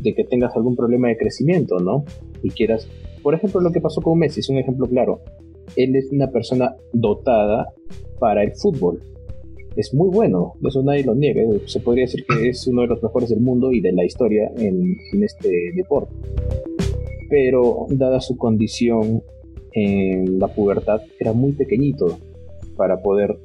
[0.00, 2.04] de que tengas algún problema de crecimiento, ¿no?
[2.42, 2.88] Y quieras,
[3.22, 5.20] por ejemplo, lo que pasó con Messi es un ejemplo claro
[5.76, 7.68] él es una persona dotada
[8.18, 9.00] para el fútbol.
[9.76, 11.42] Es muy bueno, eso nadie lo niega.
[11.66, 14.50] Se podría decir que es uno de los mejores del mundo y de la historia
[14.56, 16.14] en, este deporte.
[17.30, 19.22] Pero dada su condición
[19.72, 22.18] en la pubertad, era muy pequeñito
[22.76, 23.38] para poder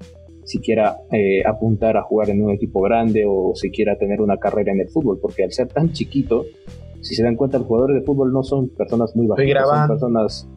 [0.44, 4.82] siquiera eh, apuntar a jugar en un equipo grande o siquiera tener una carrera en
[4.82, 6.46] el fútbol, porque al ser tan chiquito,
[7.02, 10.48] si se dan cuenta, los jugadores de fútbol no son personas muy bajas, son personas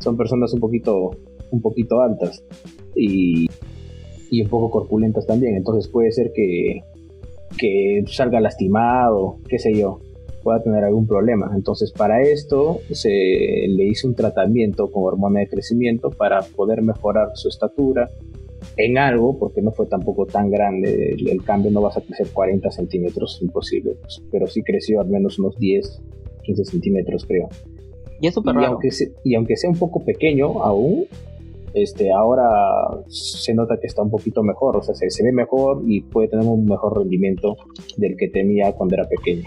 [0.00, 1.10] son personas un poquito,
[1.50, 2.44] un poquito altas
[2.94, 3.46] y,
[4.30, 5.56] y un poco corpulentas también.
[5.56, 6.80] Entonces puede ser que,
[7.58, 10.00] que salga lastimado, qué sé yo,
[10.42, 11.50] pueda tener algún problema.
[11.54, 17.30] Entonces para esto se le hizo un tratamiento con hormona de crecimiento para poder mejorar
[17.34, 18.10] su estatura
[18.76, 22.70] en algo, porque no fue tampoco tan grande el, cambio, no vas a crecer 40
[22.70, 26.02] centímetros, imposible, pues, pero sí creció al menos unos 10,
[26.42, 27.48] 15 centímetros, creo.
[28.20, 28.88] Y es súper Aunque
[29.24, 31.06] y aunque sea un poco pequeño aún,
[31.74, 32.48] este, ahora
[33.08, 36.28] se nota que está un poquito mejor, o sea, se, se, ve mejor y puede
[36.28, 37.56] tener un mejor rendimiento
[37.98, 39.44] del que tenía cuando era pequeño.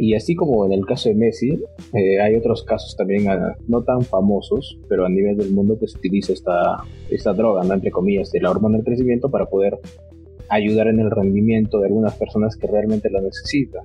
[0.00, 1.58] Y así como en el caso de Messi,
[1.92, 5.88] eh, hay otros casos también ah, no tan famosos, pero a nivel del mundo que
[5.88, 7.74] se utiliza esta, esta droga, ¿no?
[7.74, 9.78] entre comillas, de la hormona del crecimiento para poder
[10.48, 13.82] ayudar en el rendimiento de algunas personas que realmente la necesitan.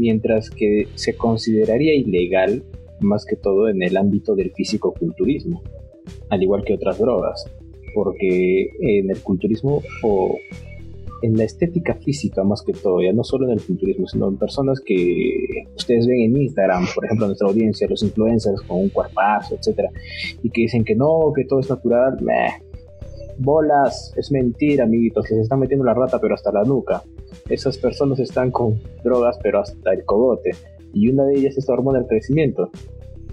[0.00, 2.64] Mientras que se consideraría ilegal
[3.00, 5.62] más que todo en el ámbito del físico-culturismo,
[6.30, 7.44] al igual que otras drogas,
[7.94, 10.36] porque en el culturismo o
[11.22, 14.38] en la estética física más que todo, ya no solo en el culturismo, sino en
[14.38, 19.54] personas que ustedes ven en Instagram, por ejemplo, nuestra audiencia, los influencers con un cuerpazo,
[19.54, 19.90] etcétera,
[20.42, 22.16] y que dicen que no, que todo es natural,
[23.36, 27.02] bolas, es mentira, amiguitos, se están metiendo la rata, pero hasta la nuca.
[27.50, 30.50] Esas personas están con drogas, pero hasta el cogote,
[30.94, 32.70] y una de ellas es la hormona del crecimiento,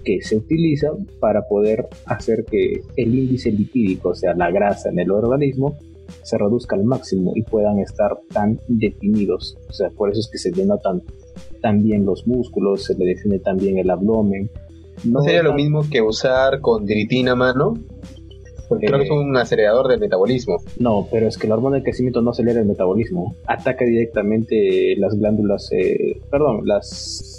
[0.04, 0.88] que se utiliza
[1.20, 5.76] para poder hacer que el índice lipídico, o sea, la grasa en el organismo,
[6.22, 9.56] se reduzca al máximo y puedan estar tan definidos.
[9.68, 11.02] O sea, por eso es que se denotan
[11.60, 14.50] tan bien los músculos, se le define tan bien el abdomen.
[15.04, 17.74] ¿No, sería lo mismo que usar condritina a mano?
[18.68, 20.58] Porque creo que es un acelerador del metabolismo.
[20.78, 23.34] No, pero es que la hormona del crecimiento no acelera el metabolismo.
[23.46, 26.88] Ataca directamente las glándulas, eh, perdón, las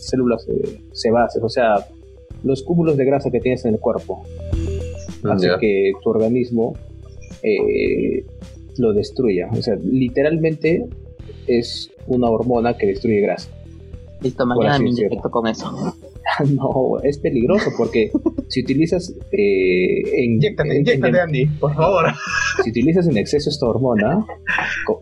[0.09, 1.85] células eh, sebáceas, o sea,
[2.43, 4.23] los cúmulos de grasa que tienes en el cuerpo.
[5.23, 6.73] Hace que tu organismo
[7.43, 8.25] eh,
[8.77, 9.49] lo destruya.
[9.51, 10.85] O sea, literalmente
[11.47, 13.49] es una hormona que destruye grasa.
[14.21, 15.93] Listo, mañana me inyecto con eso.
[16.55, 18.11] no, es peligroso porque
[18.47, 19.13] si utilizas.
[19.31, 20.39] Eh, en,
[21.19, 22.05] Andy, por favor.
[22.63, 24.25] Si utilizas en exceso esta hormona,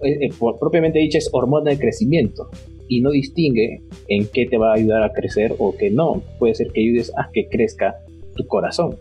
[0.03, 2.49] eh, eh, propiamente dicha es hormona de crecimiento
[2.87, 6.21] y no distingue en qué te va a ayudar a crecer o qué no.
[6.37, 7.95] Puede ser que ayudes a que crezca
[8.35, 8.95] tu corazón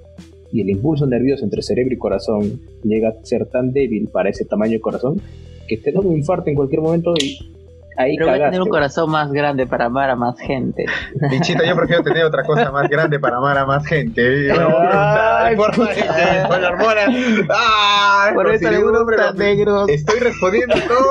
[0.53, 4.47] y el impulso nervioso entre cerebro y corazón llega a ser tan débil para ese
[4.47, 5.21] tamaño de corazón
[5.69, 7.39] que te da un infarto en cualquier momento y
[7.96, 10.85] ahí Pero voy a tener un corazón más grande para amar a más gente.
[11.30, 14.50] Pinchita, yo prefiero tener otra cosa más grande para amar a más gente.
[14.52, 15.74] Ay, por
[18.35, 19.88] por eso le gusta negros.
[19.88, 21.06] Estoy respondiendo todo.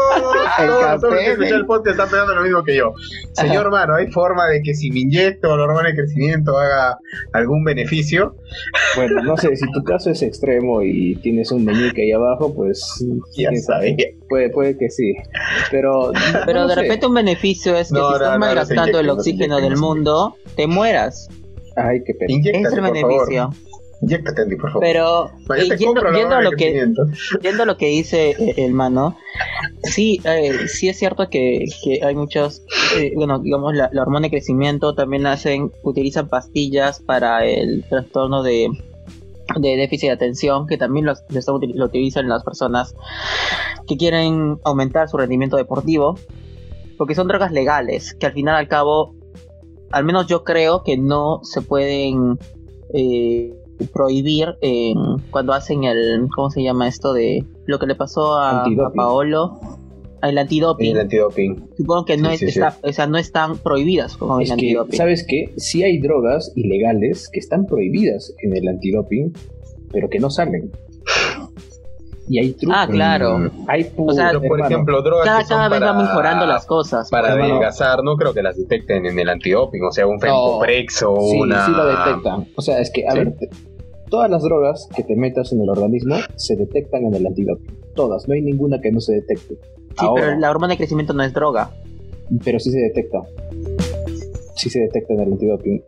[0.57, 2.93] todos los que escuchan el podcast están pensando lo mismo que yo.
[3.33, 6.97] Señor mano, ¿hay forma de que si me inyecto la hormona de crecimiento haga
[7.33, 8.35] algún beneficio?
[8.95, 13.03] Bueno, no sé, si tu caso es extremo y tienes un meñique ahí abajo, pues
[13.37, 13.95] ya sabes.
[14.27, 15.13] Puede, puede que sí.
[15.71, 16.11] Pero,
[16.45, 20.67] pero de repente un beneficio es que si estás malgastando el oxígeno del mundo, te
[20.67, 21.29] mueras.
[21.75, 22.67] Ay, qué pena.
[22.67, 23.51] Es el beneficio.
[24.01, 24.83] Inyectate, Andy, por favor.
[24.83, 25.31] Pero
[25.77, 26.85] yendo, a lo que,
[27.41, 29.17] yendo lo que dice eh, el mano,
[29.83, 31.65] sí, eh, sí es cierto que,
[32.03, 32.63] hay muchos,
[32.97, 38.69] eh, bueno, digamos, la, hormona de crecimiento también hacen, utilizan pastillas para el trastorno de,
[39.61, 41.13] déficit de atención, que también lo,
[41.73, 42.95] lo utilizan las personas
[43.87, 46.15] que quieren aumentar su rendimiento deportivo
[46.97, 49.15] porque son drogas legales, que al final al cabo,
[49.91, 52.39] al menos yo creo que no se pueden
[52.93, 53.53] eh,
[53.93, 54.55] prohibir
[55.31, 57.13] cuando hacen el, ¿cómo se llama esto?
[57.13, 59.59] De lo que le pasó a, Paolo.
[60.29, 60.91] El antidoping.
[60.91, 61.69] El antidoping.
[61.77, 64.97] Supongo que no, O sea, no están prohibidas como el antidoping.
[64.97, 65.53] ¿Sabes qué?
[65.57, 69.33] Sí hay drogas ilegales que están prohibidas en el antidoping,
[69.91, 70.71] pero que no salen
[72.27, 72.77] y hay trucos.
[72.79, 73.51] Ah, claro.
[73.67, 77.09] Hay o sea, por ejemplo, drogas cada, vez van mejorando las cosas.
[77.09, 81.15] Para adelgazar, no creo que las detecten en el antidoping, o sea, un Fempoprex o
[81.15, 81.65] sí, una...
[81.65, 82.47] Sí, lo detectan.
[82.55, 83.35] O sea, es que, a ver,
[84.09, 87.75] todas las drogas que te metas en el organismo se detectan en el antidoping.
[87.95, 89.57] Todas, no hay ninguna que no se detecte.
[89.97, 91.71] Sí, pero la hormona de crecimiento no es droga.
[92.43, 93.21] Pero sí se detecta.
[94.55, 95.83] Sí se detecta en el antidoping.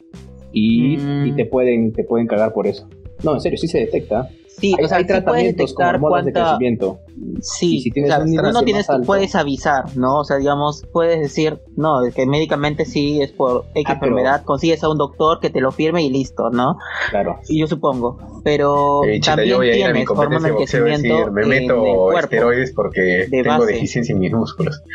[0.51, 1.35] Y, y mm.
[1.35, 2.87] te pueden te pueden cagar por eso.
[3.23, 4.29] No, en serio, sí se detecta.
[4.59, 6.99] Sí, o sea, hay tratamientos con hormonas de crecimiento.
[7.41, 10.19] Sí, si tienes no tienes, puedes avisar, ¿no?
[10.19, 14.83] O sea, digamos, puedes decir, no, que médicamente sí es por X ah, enfermedad, consigues
[14.83, 16.77] a un doctor que te lo firme y listo, ¿no?
[17.11, 17.39] Claro.
[17.47, 24.13] Y yo supongo, pero también tienes hormonas de crecimiento me meto esteroides porque tengo deficiencia
[24.13, 24.81] en mis músculos.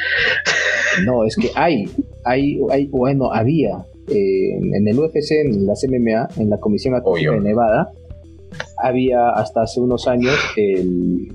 [1.07, 1.89] No, es que hay,
[2.23, 7.41] hay, hay bueno, había eh, en el UFC, en la MMA, en la Comisión de
[7.41, 7.93] Nevada,
[8.77, 10.35] había hasta hace unos años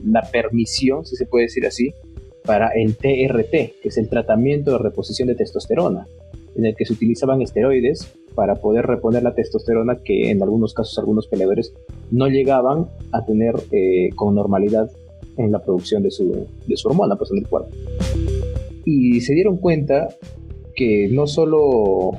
[0.05, 1.93] la permisión, si se puede decir así,
[2.45, 6.07] para el TRT, que es el tratamiento de reposición de testosterona,
[6.55, 10.97] en el que se utilizaban esteroides para poder reponer la testosterona que en algunos casos
[10.99, 11.73] algunos peleadores
[12.11, 14.89] no llegaban a tener eh, con normalidad
[15.37, 17.69] en la producción de su, de su hormona pues, en el cuerpo.
[18.85, 20.07] Y se dieron cuenta
[20.75, 22.11] que no solo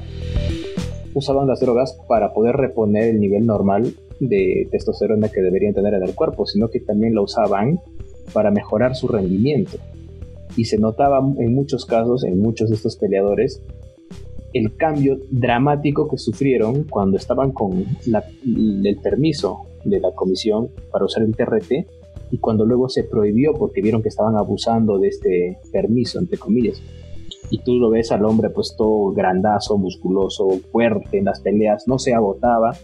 [1.14, 6.02] usaban las drogas para poder reponer el nivel normal de testosterona que deberían tener en
[6.02, 7.80] el cuerpo, sino que también lo usaban
[8.32, 9.78] para mejorar su rendimiento.
[10.56, 13.62] Y se notaba en muchos casos, en muchos de estos peleadores,
[14.52, 21.22] el cambio dramático que sufrieron cuando estaban con el permiso de la comisión para usar
[21.22, 21.86] el TRT
[22.30, 26.82] y cuando luego se prohibió porque vieron que estaban abusando de este permiso, entre comillas.
[27.50, 31.98] Y tú lo ves al hombre pues todo grandazo, musculoso, fuerte en las peleas, no
[31.98, 32.74] se agotaba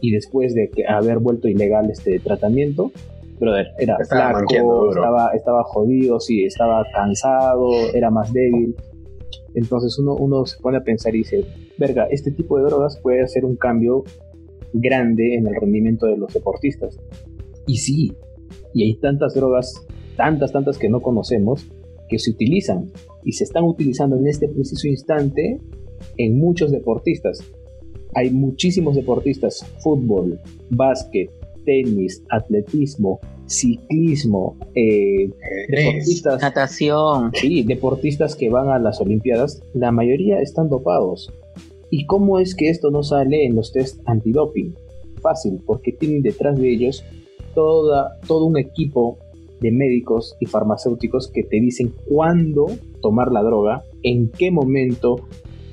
[0.00, 2.92] y después de que haber vuelto ilegal este tratamiento,
[3.38, 8.74] brother, era estaba flaco, estaba, estaba jodido, sí, estaba cansado, era más débil.
[9.54, 11.44] Entonces uno, uno se pone a pensar y dice,
[11.78, 14.04] verga, este tipo de drogas puede hacer un cambio
[14.72, 16.98] grande en el rendimiento de los deportistas.
[17.66, 18.12] Y sí,
[18.72, 19.86] y hay tantas drogas,
[20.16, 21.66] tantas, tantas que no conocemos,
[22.08, 22.90] que se utilizan
[23.24, 25.58] y se están utilizando en este preciso instante
[26.16, 27.40] en muchos deportistas.
[28.14, 31.30] Hay muchísimos deportistas, fútbol, básquet,
[31.64, 35.30] tenis, atletismo, ciclismo, eh,
[35.68, 37.32] deportistas, natación.
[37.34, 41.32] Sí, deportistas que van a las Olimpiadas, la mayoría están dopados.
[41.90, 44.74] ¿Y cómo es que esto no sale en los test antidoping?
[45.20, 47.04] Fácil, porque tienen detrás de ellos
[47.54, 49.18] toda, todo un equipo
[49.60, 52.66] de médicos y farmacéuticos que te dicen cuándo
[53.02, 55.16] tomar la droga, en qué momento,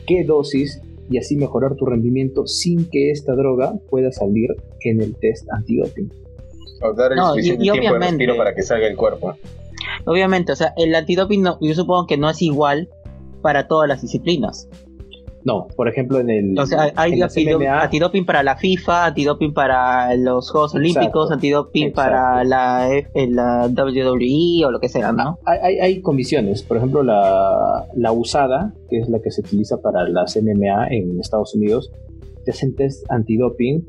[0.06, 4.50] qué dosis y así mejorar tu rendimiento sin que esta droga pueda salir
[4.82, 6.12] en el test antidoping.
[6.82, 9.36] O dar el suficiente tiempo de respiro para que salga el cuerpo.
[10.06, 12.90] Obviamente, o sea, el antidoping no, yo supongo que no es igual
[13.42, 14.70] para todas las disciplinas.
[15.48, 16.60] No, por ejemplo en el.
[16.60, 22.90] O sea, hay antidoping para la FIFA, antidoping para los Juegos Olímpicos, antidoping para la,
[23.16, 25.40] la WWE o lo que sea, ¿no?
[25.46, 30.06] Hay, hay, comisiones, por ejemplo la, la USADA, que es la que se utiliza para
[30.10, 31.94] las MMA en Estados Unidos,
[32.44, 33.86] te hacen test antidoping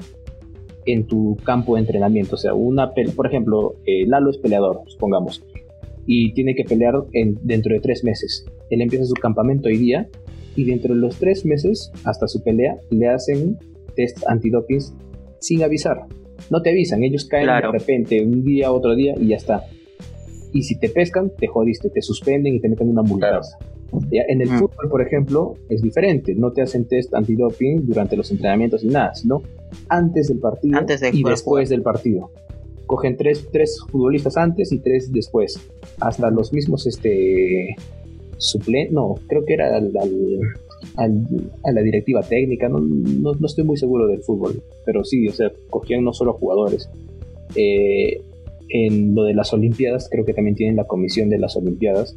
[0.87, 2.37] en tu campo de entrenamiento.
[2.37, 5.45] O sea, una por ejemplo, eh, Lalo es peleador, supongamos,
[6.07, 8.47] y tiene que pelear en, dentro de tres meses.
[8.71, 10.09] Él empieza su campamento hoy día
[10.59, 13.57] y dentro de los tres meses, hasta su pelea, le hacen
[13.95, 14.81] test antidoping
[15.39, 16.07] sin avisar.
[16.51, 19.63] No te avisan, ellos caen de repente un día, otro día y ya está.
[20.53, 23.41] Y si te pescan, te jodiste, te suspenden y te meten una multa.
[24.11, 24.59] En el mm.
[24.59, 26.35] fútbol, por ejemplo, es diferente.
[26.35, 29.43] No te hacen test antidoping durante los entrenamientos ni nada, sino
[29.89, 30.81] antes del partido
[31.13, 32.33] y después del partido.
[32.87, 35.61] Cogen tres, tres futbolistas antes y tres después.
[36.01, 37.77] Hasta los mismos este,
[38.39, 39.93] suplente, no, creo que era al,
[40.97, 45.53] a la directiva técnica, no, no, estoy muy seguro del fútbol, pero sí, o sea,
[45.71, 46.89] cogían no solo jugadores.
[47.55, 48.23] Eh,
[48.71, 52.17] en lo de las Olimpiadas, creo que también tienen la comisión de las Olimpiadas,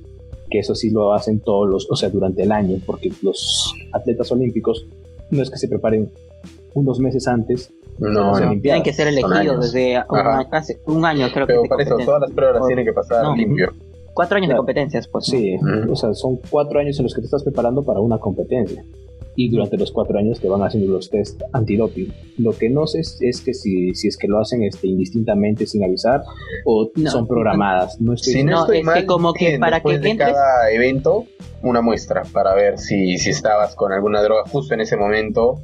[0.49, 4.31] que eso sí lo hacen todos los, o sea, durante el año, porque los atletas
[4.31, 4.85] olímpicos
[5.29, 6.11] no es que se preparen
[6.73, 7.73] unos meses antes.
[7.99, 10.03] No, tienen que ser elegidos desde
[10.85, 11.69] un, año, creo Pero que.
[11.69, 13.71] Pero eso, todas las pruebas tienen que pasar limpio.
[14.13, 15.25] Cuatro años de competencias, pues.
[15.25, 15.55] Sí,
[15.89, 18.83] o sea, son cuatro años en los que te estás preparando para una competencia.
[19.35, 22.13] Y durante los cuatro años te van haciendo los test antidoping.
[22.37, 25.83] Lo que no sé es, que si, si, es que lo hacen este, indistintamente sin
[25.83, 26.23] avisar
[26.65, 27.99] o son programadas.
[28.01, 31.25] No estoy si no, estoy mal, como que para que de cada evento
[31.63, 35.59] una muestra para ver si, si estabas con alguna droga justo en ese momento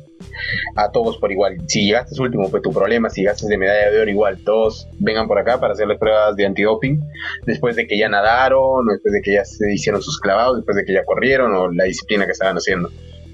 [0.75, 1.57] a todos por igual.
[1.67, 5.27] Si llegaste último fue tu problema, si llegaste de medalla de oro igual, todos vengan
[5.27, 7.01] por acá para hacer las pruebas de antidoping
[7.45, 10.77] después de que ya nadaron, o después de que ya se hicieron sus clavados, después
[10.77, 12.89] de que ya corrieron o la disciplina que estaban haciendo.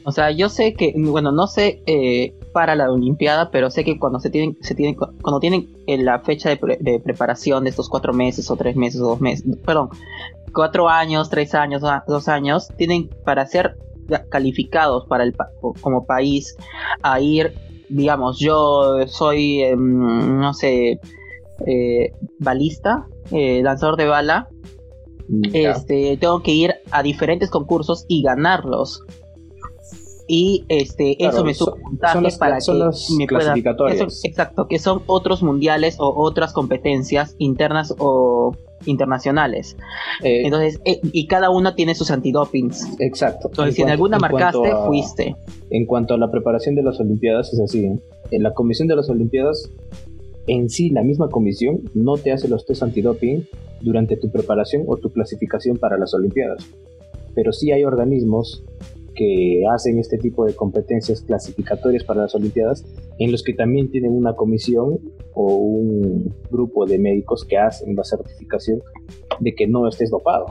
[0.05, 3.97] O sea, yo sé que, bueno, no sé eh, para la Olimpiada, pero sé que
[3.97, 7.89] cuando se tienen, se tienen, cuando tienen eh, la fecha de, de, preparación de estos
[7.89, 9.89] cuatro meses o tres meses o dos meses, perdón,
[10.53, 13.77] cuatro años, tres años, dos años, tienen para ser
[14.29, 15.33] calificados para el
[15.81, 16.55] como país
[17.01, 17.53] a ir,
[17.89, 20.99] digamos, yo soy, em, no sé,
[21.65, 24.47] eh, balista, eh, lanzador de bala,
[25.53, 29.03] este, tengo que ir a diferentes concursos y ganarlos.
[30.27, 32.71] Y este, eso me sube puntajes para que
[33.17, 33.55] me pueda.
[34.23, 38.55] exacto, que son otros mundiales o otras competencias internas o
[38.85, 39.77] internacionales.
[40.23, 42.99] Eh, Entonces, eh, y cada una tiene sus antidopings.
[42.99, 43.49] Exacto.
[43.49, 45.35] Entonces, si en alguna marcaste, fuiste.
[45.69, 47.85] En cuanto a la preparación de las Olimpiadas, es así.
[47.85, 48.01] En
[48.31, 48.39] ¿eh?
[48.39, 49.69] la comisión de las Olimpiadas,
[50.47, 53.47] en sí, la misma comisión no te hace los test antidoping
[53.81, 56.65] durante tu preparación o tu clasificación para las Olimpiadas.
[57.35, 58.63] Pero sí hay organismos
[59.15, 62.85] que hacen este tipo de competencias clasificatorias para las Olimpiadas,
[63.19, 64.99] en los que también tienen una comisión
[65.33, 68.81] o un grupo de médicos que hacen la certificación
[69.39, 70.47] de que no estés dopado.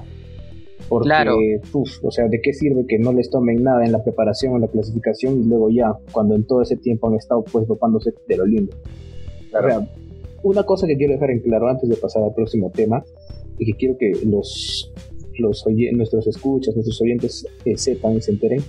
[0.89, 1.37] Porque, Claro.
[1.73, 4.57] uf, o sea, ¿de qué sirve que no les tomen nada en la preparación o
[4.57, 8.13] en la clasificación y luego ya, cuando en todo ese tiempo han estado pues dopándose
[8.29, 8.77] de lo lindo?
[9.55, 9.89] O sea,
[10.43, 13.05] una cosa que quiero dejar en claro antes de pasar al próximo tema
[13.59, 14.92] y que quiero que los,
[15.39, 18.61] los nuestros escuchas, nuestros oyentes eh, sepan y se enteren,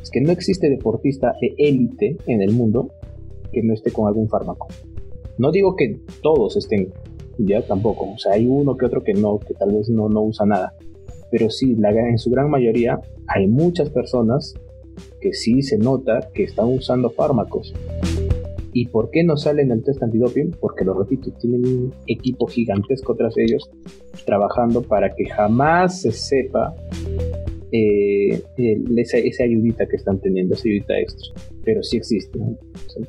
[0.00, 2.90] es que no existe deportista de élite en el mundo
[3.52, 4.68] que no esté con algún fármaco.
[5.38, 6.92] No digo que todos estén,
[7.38, 10.22] ya tampoco, o sea, hay uno que otro que no, que tal vez no, no
[10.22, 10.74] usa nada,
[11.30, 14.54] pero sí, la, en su gran mayoría hay muchas personas
[15.20, 17.74] que sí se nota que están usando fármacos.
[18.78, 20.50] ¿Y por qué no salen el test antidoping?
[20.60, 23.70] Porque, lo repito, tienen un equipo gigantesco tras ellos
[24.26, 26.74] trabajando para que jamás se sepa
[27.72, 28.42] eh,
[28.98, 31.32] esa, ayudita que están teniendo, esa ayudita extra.
[31.64, 32.38] Pero sí existe.
[32.38, 32.54] ¿no?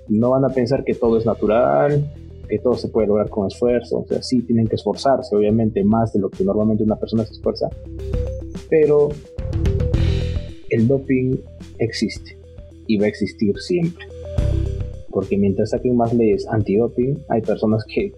[0.07, 2.09] No van a pensar que todo es natural,
[2.47, 3.97] que todo se puede lograr con esfuerzo.
[3.97, 7.33] O sea, sí tienen que esforzarse, obviamente, más de lo que normalmente una persona se
[7.33, 7.67] esfuerza.
[8.69, 9.09] Pero
[10.69, 11.35] el doping
[11.77, 12.37] existe
[12.87, 14.05] y va a existir siempre.
[15.17, 18.13] Porque mientras saquen más leyes antidoping, hay personas que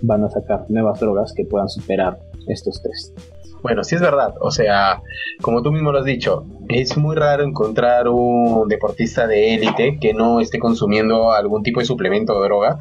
[0.00, 3.18] van a sacar nuevas drogas que puedan superar estos test.
[3.62, 4.32] Bueno, sí es verdad.
[4.40, 5.02] O sea,
[5.42, 10.14] como tú mismo lo has dicho, es muy raro encontrar un deportista de élite que
[10.14, 12.78] no esté consumiendo algún tipo de suplemento o droga.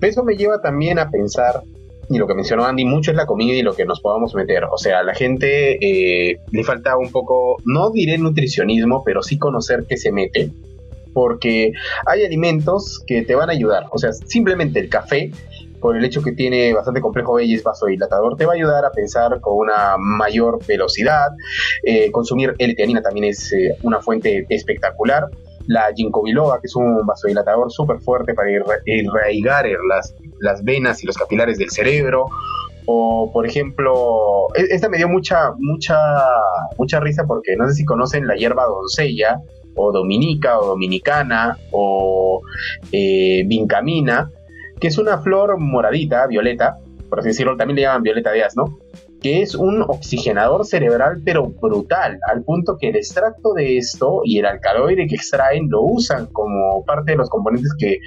[0.00, 1.62] Eso me lleva también a pensar,
[2.10, 4.64] y lo que mencionó Andy, mucho es la comida y lo que nos podamos meter.
[4.64, 9.38] O sea, a la gente eh, le falta un poco, no diré nutricionismo, pero sí
[9.38, 10.50] conocer qué se mete.
[11.12, 11.72] Porque
[12.06, 13.84] hay alimentos que te van a ayudar.
[13.90, 15.30] O sea, simplemente el café
[15.80, 18.84] por el hecho que tiene bastante complejo B y es vasodilatador, te va a ayudar
[18.84, 21.26] a pensar con una mayor velocidad.
[21.82, 25.28] Eh, consumir L-teanina también es eh, una fuente espectacular.
[25.66, 31.02] La ginkgo biloba, que es un vasodilatador súper fuerte para irra- irraigar las, las venas
[31.02, 32.26] y los capilares del cerebro.
[32.86, 35.98] O, por ejemplo, e- esta me dio mucha, mucha,
[36.78, 39.38] mucha risa porque no sé si conocen la hierba doncella,
[39.74, 42.42] o dominica, o dominicana, o
[42.90, 44.30] eh, vincamina,
[44.80, 48.78] que es una flor moradita, violeta, por así decirlo, también le llaman violeta de asno,
[49.22, 54.38] que es un oxigenador cerebral, pero brutal, al punto que el extracto de esto y
[54.38, 58.00] el alcaloide que extraen lo usan como parte de los componentes que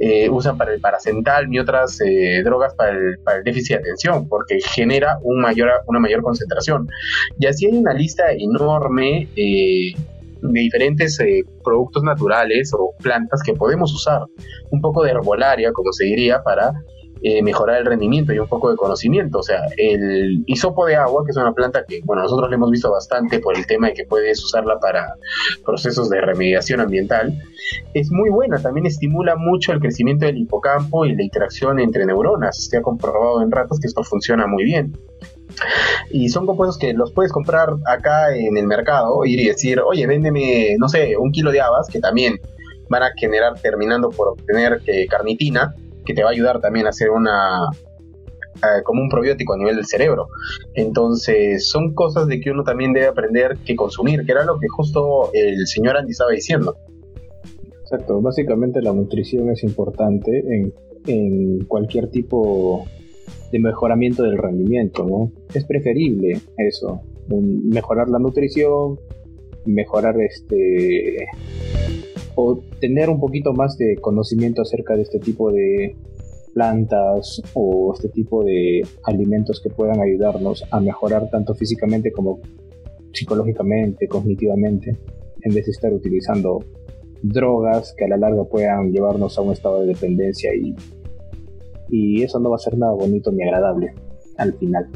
[0.00, 3.82] eh, usan para el paracental y otras eh, drogas para el, para el déficit de
[3.82, 6.88] atención, porque genera mayor, una mayor concentración.
[7.38, 9.92] Y así hay una lista enorme eh,
[10.42, 14.22] de diferentes eh, productos naturales o plantas que podemos usar.
[14.70, 16.72] Un poco de herbolaria, como se diría, para
[17.22, 19.40] eh, mejorar el rendimiento y un poco de conocimiento.
[19.40, 22.70] O sea, el hisopo de agua, que es una planta que, bueno, nosotros le hemos
[22.70, 25.14] visto bastante por el tema de que puedes usarla para
[25.62, 27.38] procesos de remediación ambiental,
[27.92, 28.58] es muy buena.
[28.58, 32.68] También estimula mucho el crecimiento del hipocampo y la interacción entre neuronas.
[32.70, 34.96] Se ha comprobado en ratos que esto funciona muy bien.
[36.10, 40.06] Y son compuestos que los puedes comprar acá en el mercado, ir y decir, oye,
[40.06, 42.40] véndeme, no sé, un kilo de habas, que también
[42.88, 46.90] van a generar, terminando por obtener eh, carnitina, que te va a ayudar también a
[46.90, 47.68] hacer una
[48.56, 50.26] eh, como un probiótico a nivel del cerebro.
[50.74, 54.66] Entonces, son cosas de que uno también debe aprender que consumir, que era lo que
[54.68, 56.76] justo el señor Andy estaba diciendo.
[57.82, 60.74] Exacto, básicamente la nutrición es importante en,
[61.06, 62.86] en cualquier tipo
[63.52, 65.32] de mejoramiento del rendimiento, ¿no?
[65.54, 68.98] Es preferible eso, mejorar la nutrición,
[69.66, 71.26] mejorar este
[72.34, 75.96] o tener un poquito más de conocimiento acerca de este tipo de
[76.54, 82.40] plantas o este tipo de alimentos que puedan ayudarnos a mejorar tanto físicamente como
[83.12, 84.96] psicológicamente, cognitivamente,
[85.42, 86.64] en vez de estar utilizando
[87.22, 90.74] drogas que a la larga puedan llevarnos a un estado de dependencia y,
[91.90, 93.94] y eso no va a ser nada bonito ni agradable
[94.38, 94.86] al final.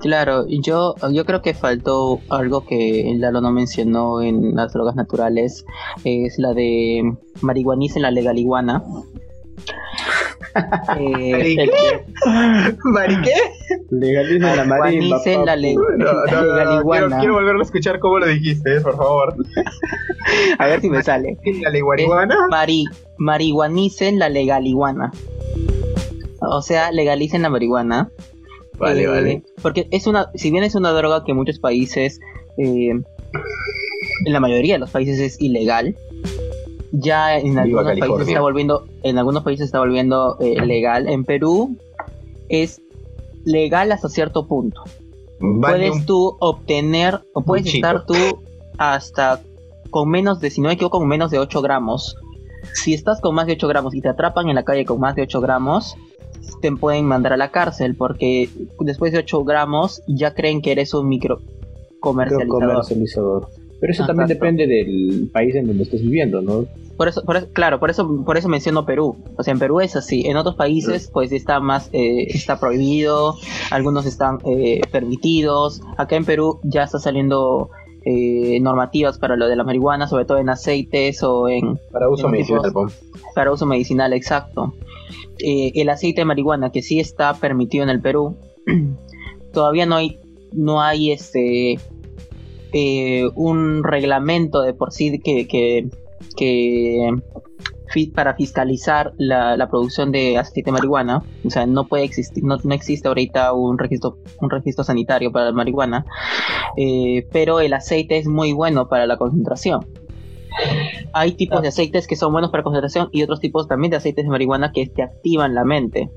[0.00, 5.64] Claro, yo, yo creo que faltó algo que Lalo no mencionó en las drogas naturales,
[6.04, 7.02] es la de
[7.40, 8.82] marihuaniza en la legal iguana.
[10.98, 11.70] Eh, el-
[12.84, 13.32] ¿Mariqué?
[13.90, 17.06] La marimba, la le- No, no, no, la no, legaliguana.
[17.06, 19.36] quiero, quiero volverlo a escuchar cómo lo dijiste, eh, por favor.
[20.58, 21.36] A ver si me sale.
[21.62, 22.34] ¿La leguarihuana?
[22.50, 22.86] Mari,
[23.18, 25.12] marihuanicen la legal iguana.
[26.40, 28.10] O sea, legalicen la marihuana.
[28.78, 29.42] Vale, Eh, vale.
[29.62, 32.20] Porque es una, si bien es una droga que en muchos países,
[32.58, 35.96] eh, en la mayoría de los países es ilegal,
[36.92, 41.08] ya en Viva algunos países está volviendo, en algunos países está volviendo eh, legal.
[41.08, 41.76] En Perú
[42.48, 42.80] es
[43.44, 44.82] legal hasta cierto punto.
[45.40, 48.14] Vale puedes un- tú obtener o puedes estar tú
[48.78, 49.40] hasta
[49.90, 52.16] con menos de, si no me equivoco, con menos de 8 gramos.
[52.74, 55.14] Si estás con más de 8 gramos y te atrapan en la calle con más
[55.14, 55.96] de 8 gramos,
[56.60, 58.48] te pueden mandar a la cárcel porque
[58.80, 61.40] después de 8 gramos ya creen que eres un micro
[62.00, 63.48] comercializador.
[63.80, 66.66] Pero eso también depende del país en donde estés viviendo, ¿no?
[66.96, 67.22] Por eso,
[67.52, 69.16] claro, por eso, por eso menciono Perú.
[69.36, 70.26] O sea, en Perú es así.
[70.26, 73.36] En otros países, pues está más, eh, está prohibido.
[73.70, 75.80] Algunos están eh, permitidos.
[75.96, 77.70] Acá en Perú ya está saliendo
[78.04, 82.28] eh, normativas para lo de la marihuana, sobre todo en aceites o en para uso
[82.28, 82.72] medicinal.
[83.34, 84.74] para uso medicinal, exacto.
[85.40, 88.36] El aceite de marihuana que sí está permitido en el Perú,
[89.52, 90.18] todavía no hay,
[90.52, 91.78] no hay este
[93.34, 95.88] un reglamento de por sí que, que
[96.36, 97.10] que
[98.14, 103.08] para fiscalizar la, producción de aceite de marihuana, o sea, no puede existir, no, existe
[103.08, 106.04] ahorita un registro, un registro sanitario para la marihuana,
[106.76, 109.86] eh, pero el aceite es muy bueno para la concentración.
[111.12, 114.24] Hay tipos de aceites que son buenos para concentración y otros tipos también de aceites
[114.24, 116.10] de marihuana que te activan la mente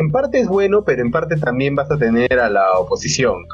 [0.00, 3.44] en parte es bueno, pero en parte también vas a tener a la oposición,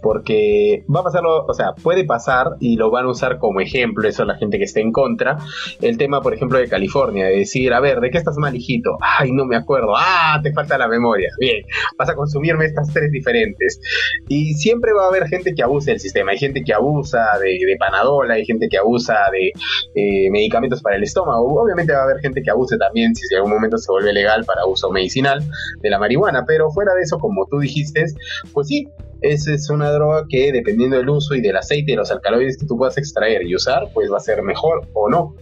[0.00, 4.08] porque va a pasarlo, o sea, puede pasar y lo van a usar como ejemplo,
[4.08, 5.38] eso la gente que esté en contra,
[5.80, 8.96] el tema, por ejemplo, de California, de decir, a ver, ¿de qué estás mal, hijito?
[9.00, 11.64] Ay, no me acuerdo, ah, te falta la memoria, bien,
[11.98, 13.80] vas a consumirme estas tres diferentes.
[14.28, 17.58] Y siempre va a haber gente que abuse del sistema, hay gente que abusa de,
[17.66, 19.48] de Panadola, hay gente que abusa de
[19.96, 23.38] eh, medicamentos para el estómago, obviamente va a haber gente que abuse también si en
[23.38, 25.42] algún momento se vuelve legal para uso medicinal
[25.80, 28.04] de la marihuana, pero fuera de eso, como tú dijiste,
[28.52, 28.88] pues sí,
[29.20, 32.66] esa es una droga que dependiendo del uso y del aceite y los alcaloides que
[32.66, 35.34] tú puedas extraer y usar, pues va a ser mejor o no.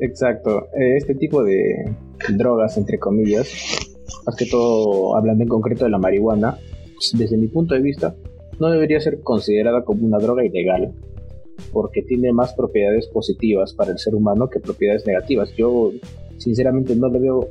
[0.00, 1.94] Exacto, eh, este tipo de
[2.28, 3.48] drogas, entre comillas,
[4.26, 6.58] más que todo hablando en concreto de la marihuana,
[7.14, 8.14] desde mi punto de vista,
[8.58, 10.92] no debería ser considerada como una droga ilegal,
[11.72, 15.54] porque tiene más propiedades positivas para el ser humano que propiedades negativas.
[15.56, 15.92] Yo
[16.38, 17.48] sinceramente no le veo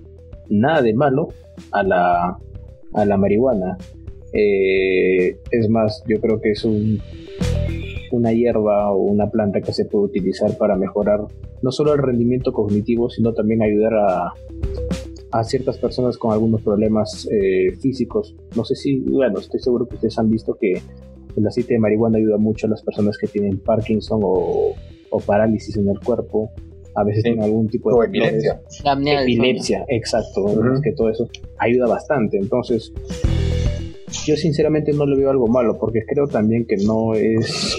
[0.49, 1.29] nada de malo
[1.71, 2.37] a la,
[2.93, 3.77] a la marihuana.
[4.33, 6.99] Eh, es más, yo creo que es un,
[8.11, 11.21] una hierba o una planta que se puede utilizar para mejorar
[11.61, 14.33] no solo el rendimiento cognitivo, sino también ayudar a,
[15.31, 18.35] a ciertas personas con algunos problemas eh, físicos.
[18.55, 20.73] No sé si, bueno, estoy seguro que ustedes han visto que
[21.35, 24.73] el aceite de marihuana ayuda mucho a las personas que tienen Parkinson o,
[25.09, 26.51] o parálisis en el cuerpo
[26.95, 27.95] a veces tiene algún tipo de...
[27.95, 28.61] O epilepsia.
[29.23, 30.45] Epilepsia, exacto.
[30.81, 31.27] Que todo eso
[31.57, 32.37] ayuda bastante.
[32.37, 32.93] Entonces,
[34.25, 37.77] yo sinceramente no le veo algo malo, porque creo también que no es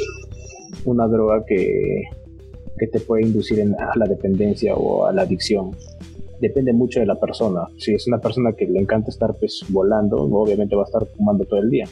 [0.84, 2.02] una droga que,
[2.78, 5.70] que te puede inducir a la dependencia o a la adicción.
[6.40, 7.66] Depende mucho de la persona.
[7.78, 11.44] Si es una persona que le encanta estar pues volando, obviamente va a estar fumando
[11.46, 11.88] todo el día.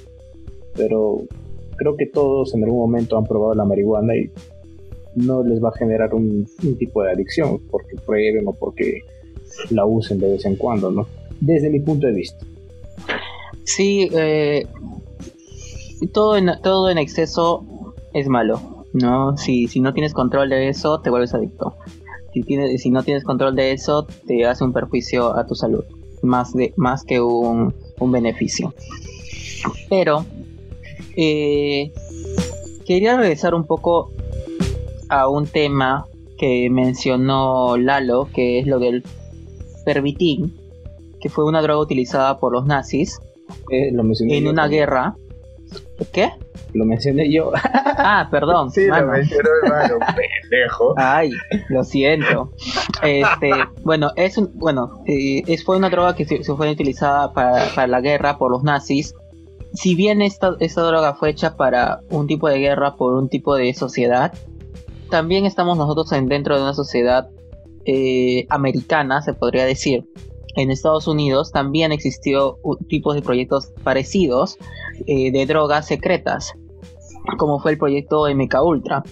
[0.76, 1.22] Pero
[1.76, 4.30] creo que todos en algún momento han probado la marihuana y
[5.16, 6.46] no les va a generar un,
[6.78, 9.00] tipo de adicción porque prueben o porque
[9.70, 11.06] la usen de vez en cuando, ¿no?
[11.40, 12.44] Desde mi punto de vista.
[13.64, 14.66] Sí, eh,
[16.12, 19.36] todo, en, todo en exceso es malo, ¿no?
[19.36, 21.74] Si, si no tienes control de eso, te vuelves adicto.
[22.32, 25.84] Si, tienes, si no tienes control de eso, te hace un perjuicio a tu salud,
[26.22, 28.74] más, de, más que un, un beneficio.
[29.88, 30.24] Pero,
[31.16, 31.92] eh,
[32.84, 34.10] quería regresar un poco
[35.20, 36.06] a un tema
[36.38, 39.04] que mencionó Lalo, que es lo del
[39.84, 40.54] pervitin,
[41.20, 43.20] que fue una droga utilizada por los nazis
[43.70, 43.92] eh,
[44.28, 45.16] en una guerra.
[46.12, 46.32] ¿Qué?
[46.72, 47.52] Lo mencioné yo.
[47.64, 48.70] ah, perdón.
[48.70, 50.94] Sí, lo mencionó hermano, pendejo.
[50.96, 51.30] Ay,
[51.68, 52.50] lo siento.
[53.02, 53.50] Este,
[53.84, 57.86] bueno, es un, bueno, eh, es, fue una droga que se, fue utilizada para, para,
[57.86, 59.14] la guerra por los nazis.
[59.72, 63.54] Si bien esta, esta droga fue hecha para un tipo de guerra por un tipo
[63.56, 64.32] de sociedad,
[65.10, 67.28] también estamos nosotros dentro de una sociedad
[67.86, 70.04] eh, americana, se podría decir.
[70.56, 74.56] En Estados Unidos también existió tipos de proyectos parecidos
[75.06, 76.54] eh, de drogas secretas,
[77.38, 79.02] como fue el proyecto MK Ultra.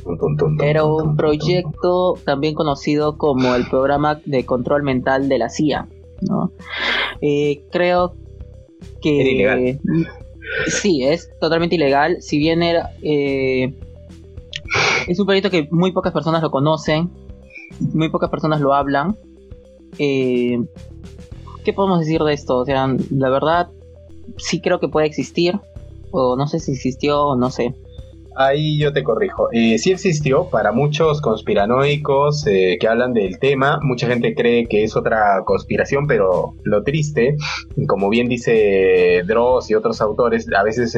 [0.63, 5.89] Era un proyecto también conocido como el programa de control mental de la CIA.
[7.21, 8.15] Eh, creo
[9.01, 9.79] que
[10.69, 12.19] sí es totalmente ilegal.
[12.21, 12.91] Si bien era
[15.07, 17.11] es un proyecto que muy pocas personas lo conocen,
[17.93, 19.17] muy pocas personas lo hablan.
[19.99, 20.63] Eh,
[21.65, 22.59] ¿Qué podemos decir de esto?
[22.59, 23.71] O sea, la verdad,
[24.37, 25.61] sí creo que puede existir,
[26.11, 27.75] o no sé si existió o no sé.
[28.37, 29.49] Ahí yo te corrijo.
[29.53, 33.79] Eh, sí existió para muchos conspiranoicos eh, que hablan del tema.
[33.83, 37.37] Mucha gente cree que es otra conspiración, pero lo triste,
[37.87, 40.97] como bien dice Dross y otros autores, a veces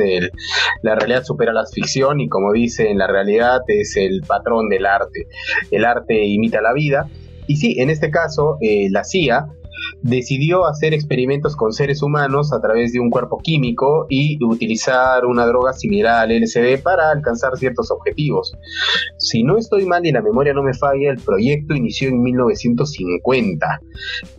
[0.83, 5.27] la realidad supera la ficción y como dicen, la realidad es el patrón del arte.
[5.71, 7.09] El arte imita la vida.
[7.47, 9.47] Y sí, en este caso, eh, la CIA
[10.05, 15.47] decidió hacer experimentos con seres humanos a través de un cuerpo químico y utilizar una
[15.47, 18.53] droga similar al LSD para alcanzar ciertos objetivos.
[19.19, 23.81] Si no estoy mal y la memoria no me falla, el proyecto inició en 1950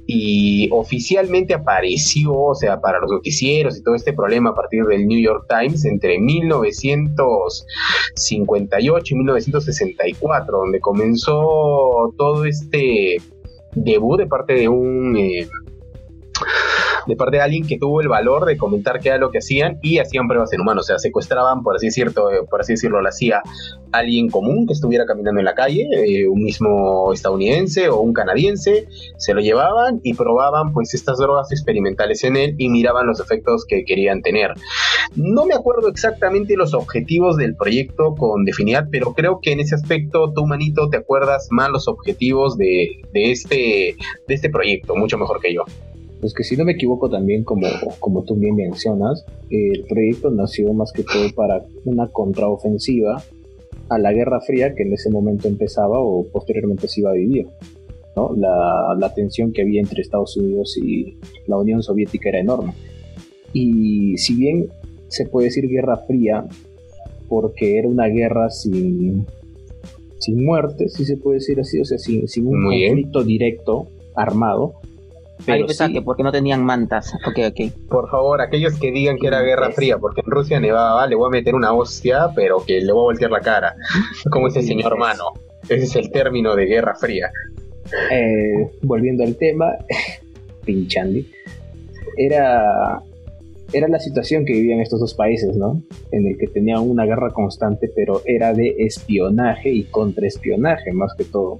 [0.05, 5.07] y oficialmente apareció, o sea, para los noticieros y todo este problema a partir del
[5.07, 13.17] New York Times entre 1958 y 1964, donde comenzó todo este
[13.75, 15.47] debut de parte de un eh,
[17.07, 19.79] de parte de alguien que tuvo el valor de comentar qué era lo que hacían
[19.81, 22.13] y hacían pruebas en humanos, o sea, secuestraban, por así, decirlo,
[22.49, 23.41] por así decirlo, la hacía
[23.91, 28.87] alguien común que estuviera caminando en la calle, eh, un mismo estadounidense o un canadiense,
[29.17, 33.65] se lo llevaban y probaban pues estas drogas experimentales en él y miraban los efectos
[33.65, 34.51] que querían tener.
[35.15, 39.75] No me acuerdo exactamente los objetivos del proyecto con definidad, pero creo que en ese
[39.75, 43.95] aspecto tú, manito, te acuerdas más los objetivos de, de, este,
[44.27, 45.63] de este proyecto, mucho mejor que yo.
[46.19, 47.67] Pues que si no me equivoco también, como,
[47.99, 53.21] como tú bien mencionas, el proyecto nació más que todo para una contraofensiva
[53.89, 57.47] a la Guerra Fría que en ese momento empezaba o posteriormente se iba a vivir.
[58.15, 58.33] ¿no?
[58.35, 62.73] La, la tensión que había entre Estados Unidos y la Unión Soviética era enorme.
[63.53, 64.67] Y si bien
[65.07, 66.45] se puede decir Guerra Fría,
[67.27, 69.25] porque era una guerra sin,
[70.19, 74.75] sin muerte, si se puede decir así, o sea, sin, sin un conflicto directo armado,
[75.45, 77.13] pero que porque no tenían mantas.
[77.27, 77.87] Ok, ok.
[77.89, 81.27] Por favor, aquellos que digan que era Guerra Fría, porque en Rusia nevaba, le voy
[81.27, 83.75] a meter una hostia, pero que le voy a voltear la cara.
[84.31, 85.25] Como ese señor mano.
[85.63, 87.31] Ese es el término de Guerra Fría.
[88.11, 89.73] Eh, volviendo al tema,
[90.65, 91.29] pinchandi.
[92.17, 93.01] Era,
[93.73, 95.81] era la situación que vivían estos dos países, ¿no?
[96.11, 101.25] En el que tenían una guerra constante, pero era de espionaje y contraespionaje más que
[101.25, 101.59] todo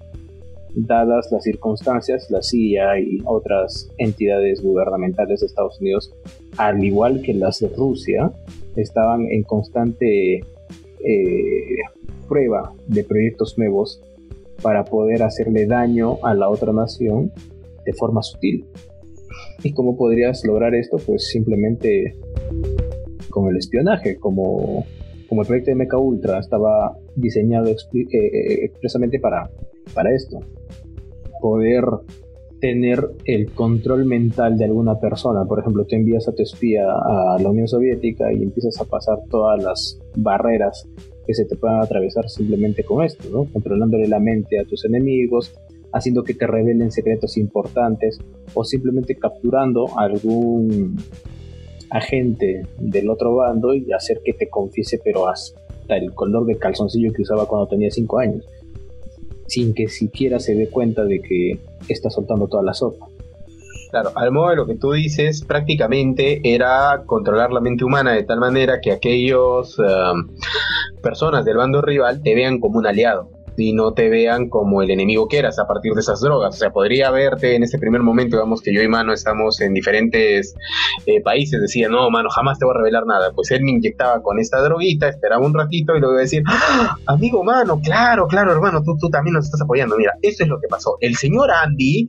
[0.75, 6.13] dadas las circunstancias, la CIA y otras entidades gubernamentales de Estados Unidos,
[6.57, 8.31] al igual que las de Rusia,
[8.75, 11.77] estaban en constante eh,
[12.27, 14.01] prueba de proyectos nuevos
[14.61, 17.31] para poder hacerle daño a la otra nación
[17.85, 18.65] de forma sutil.
[19.63, 20.97] ¿Y cómo podrías lograr esto?
[20.97, 22.15] Pues simplemente
[23.29, 24.85] con el espionaje, como,
[25.27, 27.75] como el proyecto de Mecha Ultra estaba diseñado eh,
[28.11, 29.49] eh, expresamente para,
[29.93, 30.39] para esto
[31.41, 31.85] poder
[32.59, 35.45] tener el control mental de alguna persona.
[35.45, 39.19] Por ejemplo, te envías a tu espía a la Unión Soviética y empiezas a pasar
[39.29, 40.87] todas las barreras
[41.27, 43.45] que se te puedan atravesar simplemente con esto, ¿no?
[43.51, 45.53] Controlándole la mente a tus enemigos,
[45.91, 48.19] haciendo que te revelen secretos importantes
[48.53, 50.97] o simplemente capturando algún
[51.89, 57.13] agente del otro bando y hacer que te confiese pero hasta el color de calzoncillo
[57.13, 58.45] que usaba cuando tenía 5 años
[59.47, 63.07] sin que siquiera se dé cuenta de que está soltando toda la sopa.
[63.91, 68.23] Claro, al modo de lo que tú dices, prácticamente era controlar la mente humana de
[68.23, 70.27] tal manera que aquellos um,
[71.01, 74.91] personas del bando rival te vean como un aliado y no te vean como el
[74.91, 76.55] enemigo que eras a partir de esas drogas.
[76.55, 79.73] O sea, podría verte en ese primer momento, digamos que yo y Mano estamos en
[79.73, 80.55] diferentes
[81.05, 83.31] eh, países, decía, no, Mano, jamás te voy a revelar nada.
[83.33, 86.95] Pues él me inyectaba con esta droguita, esperaba un ratito y luego decir, ¡Ah!
[87.05, 89.97] amigo Mano, claro, claro, hermano, tú, tú también nos estás apoyando.
[89.97, 90.97] Mira, eso es lo que pasó.
[90.99, 92.07] El señor Andy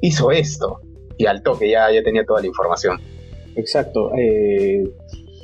[0.00, 0.80] hizo esto
[1.16, 3.00] y al toque ya, ya tenía toda la información.
[3.56, 4.10] Exacto.
[4.16, 4.84] Eh,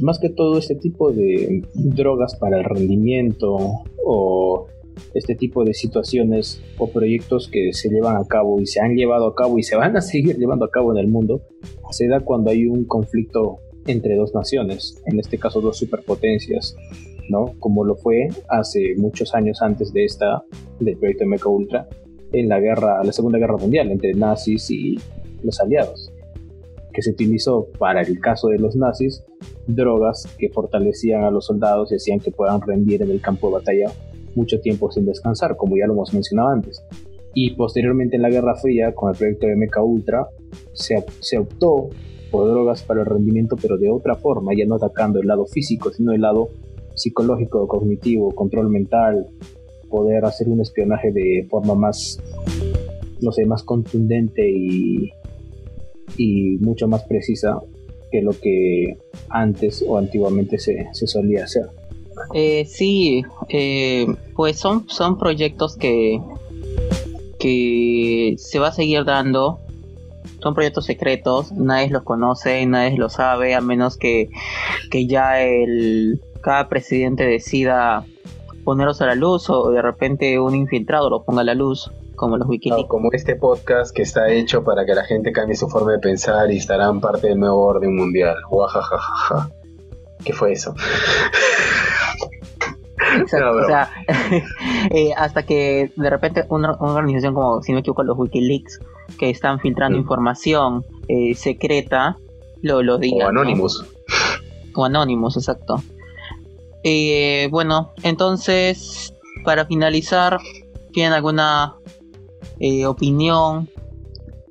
[0.00, 3.56] más que todo este tipo de drogas para el rendimiento
[4.04, 4.66] o
[5.14, 9.26] este tipo de situaciones o proyectos que se llevan a cabo y se han llevado
[9.26, 11.42] a cabo y se van a seguir llevando a cabo en el mundo,
[11.90, 16.76] se da cuando hay un conflicto entre dos naciones, en este caso dos superpotencias,
[17.28, 17.54] ¿no?
[17.58, 20.44] Como lo fue hace muchos años antes de esta,
[20.80, 21.88] del proyecto Mecha Ultra,
[22.32, 24.98] en la guerra, la Segunda Guerra Mundial entre nazis y
[25.42, 26.10] los aliados,
[26.92, 29.24] que se utilizó para el caso de los nazis
[29.66, 33.54] drogas que fortalecían a los soldados y hacían que puedan rendir en el campo de
[33.54, 33.92] batalla
[34.34, 36.82] mucho tiempo sin descansar, como ya lo hemos mencionado antes.
[37.34, 40.26] Y posteriormente en la Guerra Fría, con el proyecto de Mecha Ultra,
[40.72, 41.88] se, se optó
[42.30, 45.92] por drogas para el rendimiento, pero de otra forma, ya no atacando el lado físico,
[45.92, 46.48] sino el lado
[46.94, 49.26] psicológico, cognitivo, control mental,
[49.88, 52.18] poder hacer un espionaje de forma más,
[53.20, 55.12] no sé, más contundente y,
[56.16, 57.60] y mucho más precisa
[58.10, 61.66] que lo que antes o antiguamente se, se solía hacer.
[62.34, 66.20] Eh, sí, eh, pues son, son proyectos que,
[67.38, 69.60] que se va a seguir dando.
[70.40, 74.28] Son proyectos secretos, nadie los conoce, nadie los sabe, a menos que,
[74.90, 78.04] que ya el, cada presidente decida
[78.64, 82.36] ponerlos a la luz o de repente un infiltrado lo ponga a la luz como
[82.36, 82.88] los Wikileaks.
[82.88, 86.50] como este podcast que está hecho para que la gente cambie su forma de pensar
[86.50, 88.36] y estarán parte del nuevo orden mundial.
[88.48, 89.50] Guajajajaja.
[90.24, 90.74] ¿Qué fue eso?
[93.24, 93.90] o sea,
[94.90, 98.80] eh, hasta que de repente una, organización como, si no me equivoco, los Wikileaks,
[99.18, 102.16] que están filtrando información eh, secreta,
[102.62, 103.26] lo, lo digan.
[103.26, 103.84] O Anonymous.
[104.74, 105.82] O Anonymous, exacto.
[106.84, 110.38] Eh, bueno, entonces, para finalizar,
[110.92, 111.76] ¿tienen alguna
[112.58, 113.68] eh, opinión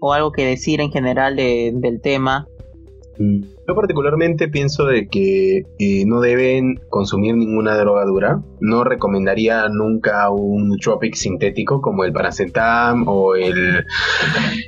[0.02, 2.48] o algo que decir en general del tema.
[3.18, 3.44] Mm.
[3.68, 8.42] Yo particularmente pienso de que eh, no deben consumir ninguna drogadura.
[8.60, 13.86] No recomendaría nunca un tropic sintético como el paracetam o el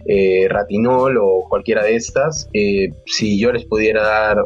[0.06, 2.50] eh, ratinol o cualquiera de estas.
[3.06, 4.38] si yo les pudiera dar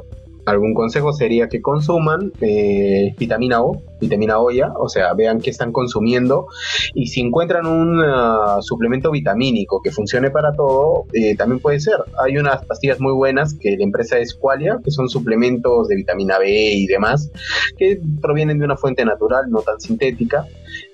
[0.51, 5.49] algún consejo sería que consuman eh, vitamina O, vitamina O ya, o sea, vean qué
[5.49, 6.47] están consumiendo
[6.93, 11.95] y si encuentran un ah, suplemento vitamínico que funcione para todo, eh, también puede ser.
[12.23, 16.39] Hay unas pastillas muy buenas que la empresa es Qualia, que son suplementos de vitamina
[16.39, 17.31] B y demás,
[17.77, 20.45] que provienen de una fuente natural, no tan sintética,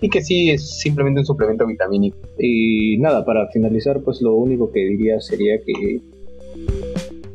[0.01, 2.18] y que sí es simplemente un suplemento vitamínico.
[2.38, 6.01] Y nada, para finalizar, pues lo único que diría sería que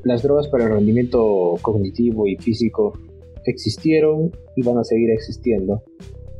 [0.08, 2.98] las drogas para el rendimiento cognitivo y físico
[3.44, 5.82] existieron y van a seguir existiendo.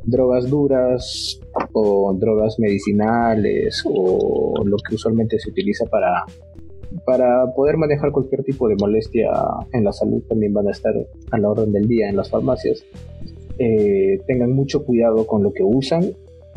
[0.03, 1.39] Drogas duras
[1.73, 6.25] o drogas medicinales o lo que usualmente se utiliza para,
[7.05, 9.31] para poder manejar cualquier tipo de molestia
[9.73, 10.93] en la salud también van a estar
[11.31, 12.83] a la orden del día en las farmacias.
[13.57, 16.13] Eh, tengan mucho cuidado con lo que usan,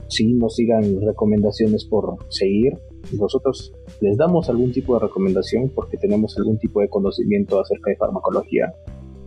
[0.08, 2.78] si no sigan recomendaciones por seguir,
[3.12, 7.96] nosotros les damos algún tipo de recomendación porque tenemos algún tipo de conocimiento acerca de
[7.96, 8.74] farmacología,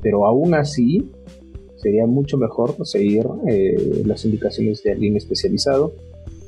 [0.02, 1.12] pero aún así
[1.76, 5.94] sería mucho mejor seguir eh, las indicaciones de alguien especializado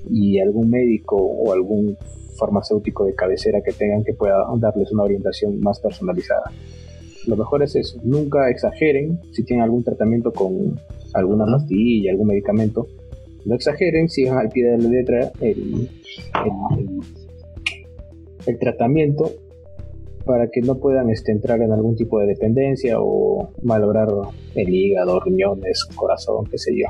[0.10, 1.98] y algún médico o algún
[2.38, 6.52] farmacéutico de cabecera que tengan que pueda darles una orientación más personalizada.
[7.26, 10.80] Lo mejor es eso, nunca exageren si tienen algún tratamiento con
[11.14, 12.88] alguna pastilla, algún medicamento,
[13.46, 15.90] no exageren, sigan al pie de la letra el,
[18.46, 19.32] el, tratamiento
[20.26, 24.10] para que no puedan este, entrar en algún tipo de dependencia o malograr
[24.56, 26.88] el hígado, riñones, corazón, qué sé yo.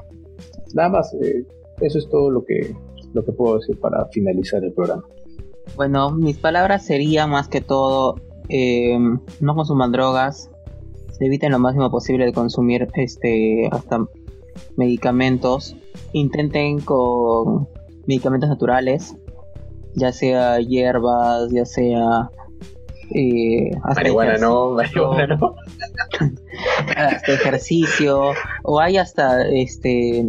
[0.73, 1.45] Nada más, eh,
[1.81, 2.73] eso es todo lo que,
[3.13, 5.03] lo que puedo decir para finalizar el programa.
[5.75, 8.15] Bueno, mis palabras serían más que todo,
[8.49, 8.97] eh,
[9.39, 10.49] no consuman drogas,
[11.19, 14.07] eviten lo máximo posible de consumir este hasta
[14.75, 15.75] medicamentos,
[16.13, 17.67] intenten con
[18.07, 19.15] medicamentos naturales,
[19.93, 22.29] ya sea hierbas, ya sea
[23.11, 25.55] eh, marihuana no, marihuana no.
[26.95, 28.31] hasta ejercicio,
[28.63, 30.25] o hay hasta este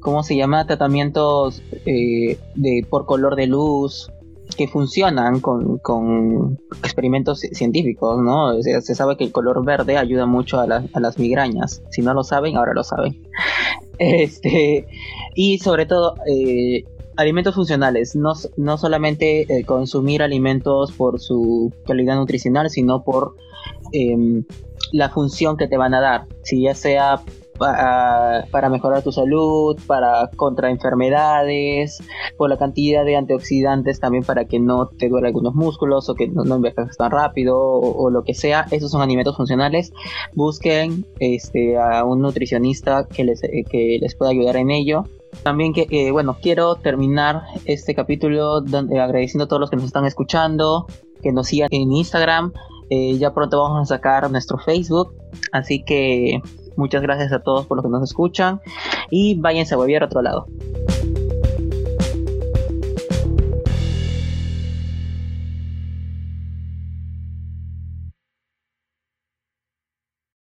[0.00, 0.66] ¿cómo se llama?
[0.66, 4.11] tratamientos eh, de por color de luz
[4.56, 8.60] que funcionan con, experimentos científicos, ¿no?
[8.62, 11.82] se sabe que el color verde ayuda mucho a, a, las migrañas.
[11.90, 13.22] Si no lo saben, ahora lo saben.
[13.98, 14.86] Este,
[15.36, 16.82] y sobre todo, eh,
[17.16, 18.14] alimentos funcionales.
[18.16, 23.36] No, no solamente eh, consumir alimentos por su calidad nutricional, sino por
[23.92, 24.44] em,
[24.92, 26.26] la función que te van a dar.
[26.42, 27.20] Si ya sea
[28.50, 32.02] para mejorar tu salud, para contra enfermedades,
[32.36, 36.28] por la cantidad de antioxidantes también para que no te duele algunos músculos o que
[36.28, 38.66] no, no envejezcas tan rápido o, lo que sea.
[38.70, 39.92] Esos son alimentos funcionales.
[40.34, 45.04] Busquen este, a un nutricionista que les, eh, que les pueda ayudar en ello.
[45.42, 50.04] También que, eh, bueno, quiero terminar este capítulo agradeciendo a todos los que nos están
[50.04, 50.86] escuchando,
[51.22, 52.52] que nos sigan en Instagram.
[52.90, 55.14] Eh, ya pronto vamos a sacar nuestro Facebook,
[55.52, 56.42] así que
[56.76, 58.60] Muchas gracias a todos por los que nos escuchan
[59.10, 60.46] y váyanse a hueviar a otro lado.